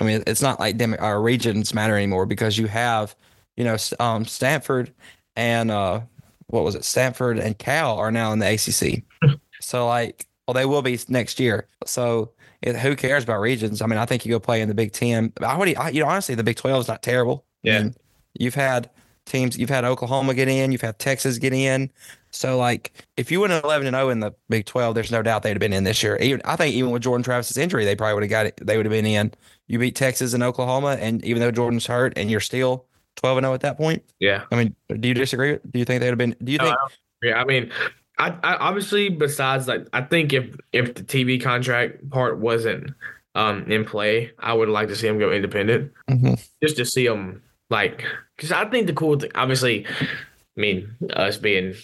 I 0.00 0.04
mean, 0.04 0.22
it's 0.26 0.42
not 0.42 0.60
like 0.60 0.76
dem- 0.76 0.96
our 0.98 1.20
regions 1.20 1.72
matter 1.74 1.96
anymore 1.96 2.26
because 2.26 2.58
you 2.58 2.66
have, 2.66 3.14
you 3.56 3.64
know, 3.64 3.76
um, 3.98 4.24
Stanford 4.24 4.92
and 5.36 5.70
uh, 5.70 6.00
what 6.48 6.64
was 6.64 6.74
it? 6.74 6.84
Stanford 6.84 7.38
and 7.38 7.56
Cal 7.58 7.98
are 7.98 8.10
now 8.10 8.32
in 8.32 8.38
the 8.38 8.46
ACC. 8.52 9.02
so 9.60 9.86
like, 9.86 10.26
well, 10.46 10.54
they 10.54 10.66
will 10.66 10.82
be 10.82 10.98
next 11.08 11.40
year. 11.40 11.68
So. 11.86 12.32
It, 12.62 12.76
who 12.76 12.94
cares 12.94 13.24
about 13.24 13.40
regions? 13.40 13.80
I 13.80 13.86
mean, 13.86 13.98
I 13.98 14.04
think 14.04 14.26
you 14.26 14.30
go 14.32 14.38
play 14.38 14.60
in 14.60 14.68
the 14.68 14.74
Big 14.74 14.92
Ten. 14.92 15.32
I 15.40 15.56
would, 15.56 15.74
I, 15.78 15.88
you 15.88 16.02
know, 16.02 16.08
honestly, 16.10 16.34
the 16.34 16.44
Big 16.44 16.56
Twelve 16.56 16.82
is 16.82 16.88
not 16.88 17.02
terrible. 17.02 17.46
I 17.64 17.68
Yeah. 17.68 17.82
mean, 17.84 17.94
you've 18.38 18.54
had 18.54 18.90
teams. 19.24 19.56
You've 19.58 19.70
had 19.70 19.86
Oklahoma 19.86 20.34
get 20.34 20.46
in. 20.46 20.70
You've 20.70 20.82
had 20.82 20.98
Texas 20.98 21.38
get 21.38 21.54
in. 21.54 21.90
So 22.32 22.56
like, 22.58 22.92
if 23.16 23.30
you 23.30 23.40
went 23.40 23.52
11 23.52 23.86
and 23.86 23.94
0 23.94 24.10
in 24.10 24.20
the 24.20 24.32
Big 24.48 24.66
12, 24.66 24.94
there's 24.94 25.10
no 25.10 25.22
doubt 25.22 25.42
they'd 25.42 25.50
have 25.50 25.58
been 25.58 25.72
in 25.72 25.84
this 25.84 26.02
year. 26.02 26.16
Even 26.18 26.40
I 26.44 26.56
think 26.56 26.74
even 26.74 26.90
with 26.90 27.02
Jordan 27.02 27.22
Travis's 27.24 27.56
injury, 27.56 27.84
they 27.84 27.96
probably 27.96 28.14
would 28.14 28.22
have 28.22 28.30
got 28.30 28.46
it. 28.46 28.60
They 28.62 28.76
would 28.76 28.86
have 28.86 28.92
been 28.92 29.06
in. 29.06 29.32
You 29.66 29.78
beat 29.78 29.96
Texas 29.96 30.32
and 30.34 30.42
Oklahoma, 30.42 30.96
and 31.00 31.24
even 31.24 31.40
though 31.40 31.50
Jordan's 31.50 31.86
hurt, 31.86 32.12
and 32.16 32.30
you're 32.30 32.40
still 32.40 32.86
12 33.16 33.38
and 33.38 33.44
0 33.44 33.54
at 33.54 33.60
that 33.62 33.76
point. 33.76 34.02
yeah. 34.18 34.44
I 34.52 34.56
mean, 34.56 34.74
do 34.88 35.08
you 35.08 35.14
disagree? 35.14 35.58
Do 35.70 35.78
you 35.78 35.84
think 35.84 36.00
they'd 36.00 36.08
have 36.08 36.18
been? 36.18 36.36
Do 36.42 36.52
you 36.52 36.58
No, 36.58 36.64
think? 36.64 36.76
Yeah, 37.22 37.40
I 37.40 37.44
mean, 37.44 37.70
I, 38.18 38.28
I 38.42 38.54
obviously 38.56 39.08
besides 39.08 39.66
like 39.68 39.86
I 39.92 40.02
think 40.02 40.32
if 40.32 40.54
if 40.72 40.94
the 40.94 41.02
TV 41.02 41.42
contract 41.42 42.08
part 42.10 42.38
wasn't 42.38 42.92
um 43.34 43.70
in 43.70 43.84
play, 43.84 44.30
I 44.38 44.52
would 44.52 44.68
like 44.68 44.88
to 44.88 44.96
see 44.96 45.06
him 45.08 45.18
go 45.18 45.32
independent 45.32 45.92
Mhm. 46.08 46.40
just 46.62 46.76
to 46.76 46.84
see 46.84 47.06
him 47.06 47.42
like 47.70 48.04
because 48.36 48.52
I 48.52 48.64
think 48.66 48.86
the 48.86 48.92
cool 48.92 49.18
thing, 49.18 49.30
obviously, 49.34 49.86
I 49.86 50.60
mean 50.60 50.94
us 51.12 51.36
being 51.36 51.74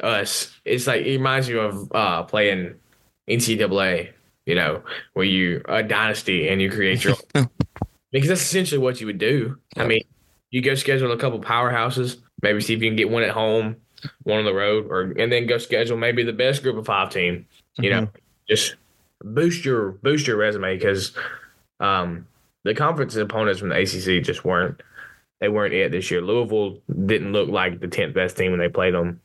us, 0.00 0.58
it's 0.64 0.86
like 0.86 1.02
it 1.02 1.10
reminds 1.10 1.48
you 1.48 1.60
of 1.60 1.92
uh 1.92 2.22
playing 2.24 2.74
NCAA, 3.28 4.12
you 4.46 4.54
know, 4.54 4.82
where 5.14 5.24
you 5.24 5.62
a 5.68 5.82
dynasty 5.82 6.48
and 6.48 6.60
you 6.60 6.70
create 6.70 7.04
your 7.04 7.16
because 8.12 8.28
that's 8.28 8.42
essentially 8.42 8.78
what 8.78 9.00
you 9.00 9.06
would 9.06 9.18
do. 9.18 9.56
I 9.76 9.86
mean, 9.86 10.02
you 10.50 10.62
go 10.62 10.74
schedule 10.74 11.12
a 11.12 11.16
couple 11.16 11.40
powerhouses, 11.40 12.18
maybe 12.42 12.60
see 12.60 12.74
if 12.74 12.82
you 12.82 12.88
can 12.88 12.96
get 12.96 13.10
one 13.10 13.22
at 13.22 13.30
home, 13.30 13.76
one 14.24 14.38
on 14.38 14.44
the 14.44 14.54
road, 14.54 14.86
or 14.90 15.12
and 15.18 15.30
then 15.32 15.46
go 15.46 15.58
schedule 15.58 15.96
maybe 15.96 16.22
the 16.22 16.32
best 16.32 16.62
group 16.62 16.76
of 16.76 16.86
five 16.86 17.10
team. 17.10 17.46
You 17.78 17.90
know, 17.90 18.08
just 18.48 18.74
boost 19.22 19.64
your 19.64 19.92
boost 19.92 20.26
your 20.26 20.36
resume 20.36 20.76
because 20.76 21.12
um, 21.78 22.26
the 22.64 22.74
conference 22.74 23.16
opponents 23.16 23.60
from 23.60 23.70
the 23.70 23.80
ACC 23.80 24.24
just 24.24 24.44
weren't 24.44 24.82
they 25.40 25.48
weren't 25.48 25.72
it 25.72 25.92
this 25.92 26.10
year. 26.10 26.20
Louisville 26.20 26.78
didn't 27.06 27.32
look 27.32 27.48
like 27.48 27.80
the 27.80 27.88
tenth 27.88 28.14
best 28.14 28.36
team 28.36 28.50
when 28.50 28.60
they 28.60 28.68
played 28.68 28.94
them, 28.94 29.20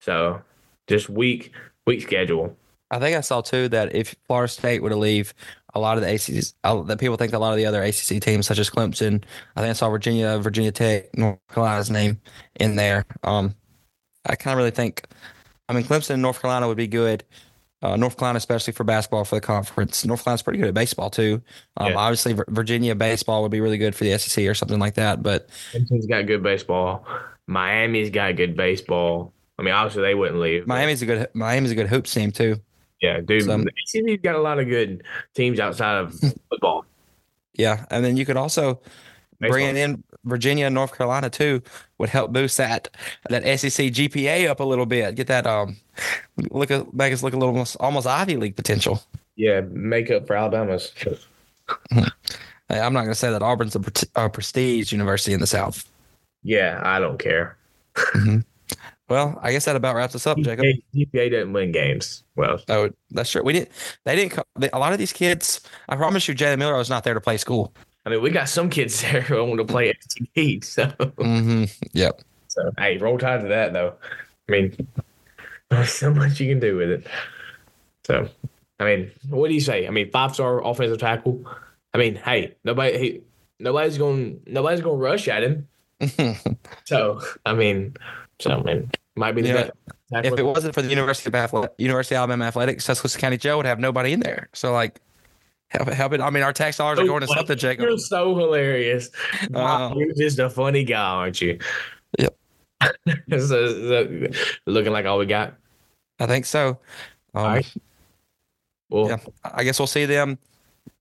so 0.00 0.42
just 0.86 1.08
weak 1.08 1.52
weak 1.86 2.02
schedule. 2.02 2.56
I 2.90 2.98
think 2.98 3.16
I 3.16 3.20
saw 3.20 3.40
too 3.42 3.68
that 3.68 3.94
if 3.94 4.14
Florida 4.26 4.50
State 4.50 4.82
were 4.82 4.88
to 4.88 4.96
leave, 4.96 5.34
a 5.74 5.80
lot 5.80 5.98
of 5.98 6.02
the 6.02 6.14
ACC, 6.14 6.44
uh, 6.64 6.82
that 6.84 6.98
people 6.98 7.16
think 7.16 7.32
a 7.32 7.38
lot 7.38 7.50
of 7.52 7.58
the 7.58 7.66
other 7.66 7.82
ACC 7.82 8.20
teams, 8.22 8.46
such 8.46 8.58
as 8.58 8.70
Clemson, 8.70 9.22
I 9.56 9.60
think 9.60 9.70
I 9.70 9.74
saw 9.74 9.90
Virginia, 9.90 10.38
Virginia 10.38 10.72
Tech, 10.72 11.16
North 11.16 11.38
Carolina's 11.50 11.90
name 11.90 12.20
in 12.58 12.76
there. 12.76 13.04
Um, 13.22 13.54
I 14.26 14.36
kind 14.36 14.52
of 14.54 14.58
really 14.58 14.70
think, 14.70 15.06
I 15.68 15.74
mean, 15.74 15.84
Clemson 15.84 16.10
and 16.10 16.22
North 16.22 16.40
Carolina 16.40 16.66
would 16.66 16.76
be 16.78 16.86
good. 16.86 17.24
Uh, 17.80 17.96
North 17.96 18.16
Carolina, 18.16 18.38
especially 18.38 18.72
for 18.72 18.84
basketball 18.84 19.24
for 19.24 19.36
the 19.36 19.40
conference. 19.40 20.04
North 20.04 20.24
Carolina's 20.24 20.42
pretty 20.42 20.58
good 20.58 20.68
at 20.68 20.74
baseball 20.74 21.10
too. 21.10 21.42
Um, 21.76 21.92
Yeah. 21.92 21.98
Obviously, 21.98 22.32
Vir- 22.32 22.46
Virginia 22.48 22.94
baseball 22.94 23.42
would 23.42 23.52
be 23.52 23.60
really 23.60 23.78
good 23.78 23.94
for 23.94 24.04
the 24.04 24.18
SEC 24.18 24.48
or 24.48 24.54
something 24.54 24.80
like 24.80 24.94
that. 24.94 25.22
But 25.22 25.48
Clemson's 25.72 26.06
got 26.06 26.26
good 26.26 26.42
baseball. 26.42 27.06
Miami's 27.46 28.10
got 28.10 28.34
good 28.36 28.56
baseball. 28.56 29.32
I 29.58 29.62
mean, 29.62 29.74
obviously 29.74 30.02
they 30.02 30.14
wouldn't 30.14 30.40
leave. 30.40 30.66
Miami's 30.66 31.02
a 31.02 31.06
good 31.06 31.28
Miami's 31.34 31.72
a 31.72 31.74
good 31.74 31.88
hoops 31.88 32.12
team 32.14 32.30
too. 32.30 32.56
Yeah, 33.00 33.20
dude. 33.20 33.44
So- 33.44 33.58
the 33.58 33.70
ACC's 33.70 34.22
got 34.22 34.34
a 34.34 34.40
lot 34.40 34.58
of 34.58 34.66
good 34.68 35.02
teams 35.34 35.60
outside 35.60 35.98
of 35.98 36.14
football. 36.50 36.84
Yeah, 37.54 37.84
and 37.90 38.04
then 38.04 38.16
you 38.16 38.24
could 38.24 38.36
also 38.36 38.80
bringing 39.40 39.74
Baseball. 39.74 39.94
in 39.94 40.04
Virginia 40.24 40.66
and 40.66 40.74
North 40.74 40.96
Carolina 40.96 41.30
too 41.30 41.62
would 41.98 42.08
help 42.08 42.32
boost 42.32 42.56
that 42.58 42.88
that 43.28 43.42
SEC 43.58 43.86
GPA 43.92 44.48
up 44.48 44.60
a 44.60 44.64
little 44.64 44.86
bit. 44.86 45.14
Get 45.14 45.26
that 45.28 45.46
um 45.46 45.76
look 46.50 46.70
at 46.70 46.92
make 46.94 47.12
us 47.12 47.22
look 47.22 47.34
a 47.34 47.36
little 47.36 47.54
almost, 47.54 47.76
almost 47.80 48.06
Ivy 48.06 48.36
League 48.36 48.56
potential. 48.56 49.02
Yeah, 49.36 49.60
make 49.70 50.10
up 50.10 50.26
for 50.26 50.34
Alabama's. 50.34 50.92
I'm 52.70 52.92
not 52.92 53.00
going 53.02 53.08
to 53.08 53.14
say 53.14 53.30
that 53.30 53.40
Auburn's 53.42 53.74
a, 53.76 53.80
pret- 53.80 54.04
a 54.14 54.28
prestige 54.28 54.92
university 54.92 55.32
in 55.32 55.40
the 55.40 55.46
South. 55.46 55.88
Yeah, 56.42 56.82
I 56.84 56.98
don't 56.98 57.18
care. 57.18 57.56
Well, 59.08 59.38
I 59.42 59.52
guess 59.52 59.64
that 59.64 59.74
about 59.76 59.96
wraps 59.96 60.14
us 60.14 60.26
up, 60.26 60.38
Jacob. 60.38 60.66
GPA, 60.94 61.30
doesn't 61.30 61.52
win 61.52 61.72
games. 61.72 62.24
Well, 62.36 62.60
Oh, 62.68 62.90
that's 63.10 63.30
true. 63.30 63.42
We 63.42 63.54
didn't. 63.54 63.70
They 64.04 64.16
didn't. 64.16 64.38
They, 64.58 64.68
a 64.70 64.78
lot 64.78 64.92
of 64.92 64.98
these 64.98 65.12
kids. 65.12 65.60
I 65.88 65.96
promise 65.96 66.28
you, 66.28 66.34
Jalen 66.34 66.58
Miller 66.58 66.76
was 66.76 66.90
not 66.90 67.04
there 67.04 67.14
to 67.14 67.20
play 67.20 67.38
school. 67.38 67.72
I 68.04 68.10
mean, 68.10 68.20
we 68.22 68.30
got 68.30 68.48
some 68.48 68.68
kids 68.70 69.00
there 69.02 69.22
who 69.22 69.42
want 69.44 69.58
to 69.58 69.64
play 69.64 69.92
STD. 69.94 70.62
So, 70.64 70.86
hmm 71.18 71.64
Yep. 71.92 72.20
so 72.48 72.70
hey, 72.78 72.98
roll 72.98 73.18
tide 73.18 73.42
to 73.42 73.48
that 73.48 73.72
though. 73.72 73.94
I 74.48 74.52
mean, 74.52 74.76
there's 75.70 75.92
so 75.92 76.12
much 76.12 76.38
you 76.40 76.48
can 76.50 76.60
do 76.60 76.76
with 76.76 76.90
it. 76.90 77.06
So, 78.06 78.28
I 78.80 78.84
mean, 78.84 79.10
what 79.28 79.48
do 79.48 79.54
you 79.54 79.60
say? 79.60 79.86
I 79.86 79.90
mean, 79.90 80.10
five 80.10 80.34
star 80.34 80.64
offensive 80.64 80.98
tackle. 80.98 81.44
I 81.94 81.98
mean, 81.98 82.14
hey, 82.16 82.54
nobody, 82.64 82.98
hey, 82.98 83.20
nobody's 83.58 83.98
going, 83.98 84.40
nobody's 84.46 84.80
going 84.82 84.98
to 84.98 85.02
rush 85.02 85.28
at 85.28 85.42
him. 85.42 85.68
So, 86.84 87.20
I 87.44 87.52
mean, 87.52 87.94
so 88.40 88.50
I 88.52 88.62
mean, 88.62 88.90
might 89.18 89.32
be 89.34 89.42
the 89.42 89.48
Yeah. 89.48 89.54
best. 89.54 90.26
if 90.26 90.38
it 90.38 90.42
wasn't 90.42 90.74
for 90.74 90.80
the 90.82 90.88
University 90.88 91.28
of 91.28 91.34
Athle- 91.34 91.68
University 91.78 92.14
of 92.14 92.20
Alabama 92.20 92.46
Athletics, 92.46 92.84
Susquehanna 92.86 93.20
County 93.20 93.36
Joe 93.36 93.56
would 93.58 93.66
have 93.66 93.78
nobody 93.78 94.12
in 94.12 94.20
there. 94.20 94.48
So 94.54 94.72
like, 94.72 95.00
help, 95.70 95.88
help 95.88 96.12
it. 96.14 96.20
I 96.20 96.30
mean, 96.30 96.42
our 96.42 96.52
tax 96.52 96.78
dollars 96.78 96.98
are 96.98 97.04
going 97.04 97.20
to 97.20 97.26
something, 97.26 97.58
Jacob. 97.58 97.84
You're 97.86 97.98
so 97.98 98.34
hilarious. 98.34 99.10
Wow, 99.50 99.90
Uh, 99.92 99.94
you're 99.96 100.14
just 100.14 100.38
a 100.38 100.48
funny 100.48 100.84
guy, 100.84 100.98
aren't 101.02 101.40
you? 101.42 101.58
Yep. 102.18 102.36
so, 103.30 103.38
so, 103.46 104.28
looking 104.66 104.92
like 104.92 105.04
all 105.04 105.18
we 105.18 105.26
got. 105.26 105.54
I 106.20 106.26
think 106.26 106.46
so. 106.46 106.68
Um, 107.34 107.42
All 107.42 107.46
right. 107.46 107.74
Well, 108.90 109.08
Yeah. 109.08 109.18
I 109.44 109.64
guess 109.64 109.78
we'll 109.78 109.86
see 109.86 110.06
them. 110.06 110.38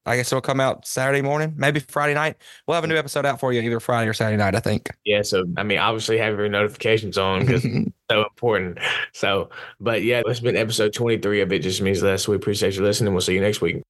I 0.07 0.15
guess 0.15 0.31
it'll 0.31 0.41
come 0.41 0.59
out 0.59 0.87
Saturday 0.87 1.21
morning, 1.21 1.53
maybe 1.57 1.79
Friday 1.79 2.13
night. 2.13 2.37
We'll 2.65 2.75
have 2.75 2.83
a 2.83 2.87
new 2.87 2.95
episode 2.95 3.25
out 3.25 3.39
for 3.39 3.51
you 3.51 3.61
either 3.61 3.79
Friday 3.79 4.09
or 4.09 4.13
Saturday 4.13 4.37
night. 4.37 4.55
I 4.55 4.59
think. 4.59 4.89
yeah. 5.05 5.21
So, 5.21 5.45
I 5.57 5.63
mean, 5.63 5.79
obviously 5.79 6.17
have 6.17 6.37
your 6.37 6.49
notifications 6.49 7.17
on 7.17 7.41
because 7.41 7.65
it's 7.65 7.91
so 8.09 8.23
important. 8.23 8.79
So, 9.13 9.49
but 9.79 10.03
yeah, 10.03 10.21
it's 10.25 10.39
been 10.39 10.55
episode 10.55 10.93
23 10.93 11.41
of 11.41 11.51
It 11.51 11.59
Just 11.59 11.81
Means 11.81 12.01
Less. 12.01 12.27
We 12.27 12.35
appreciate 12.35 12.75
you 12.75 12.83
listening. 12.83 13.13
We'll 13.13 13.21
see 13.21 13.33
you 13.33 13.41
next 13.41 13.61
week. 13.61 13.87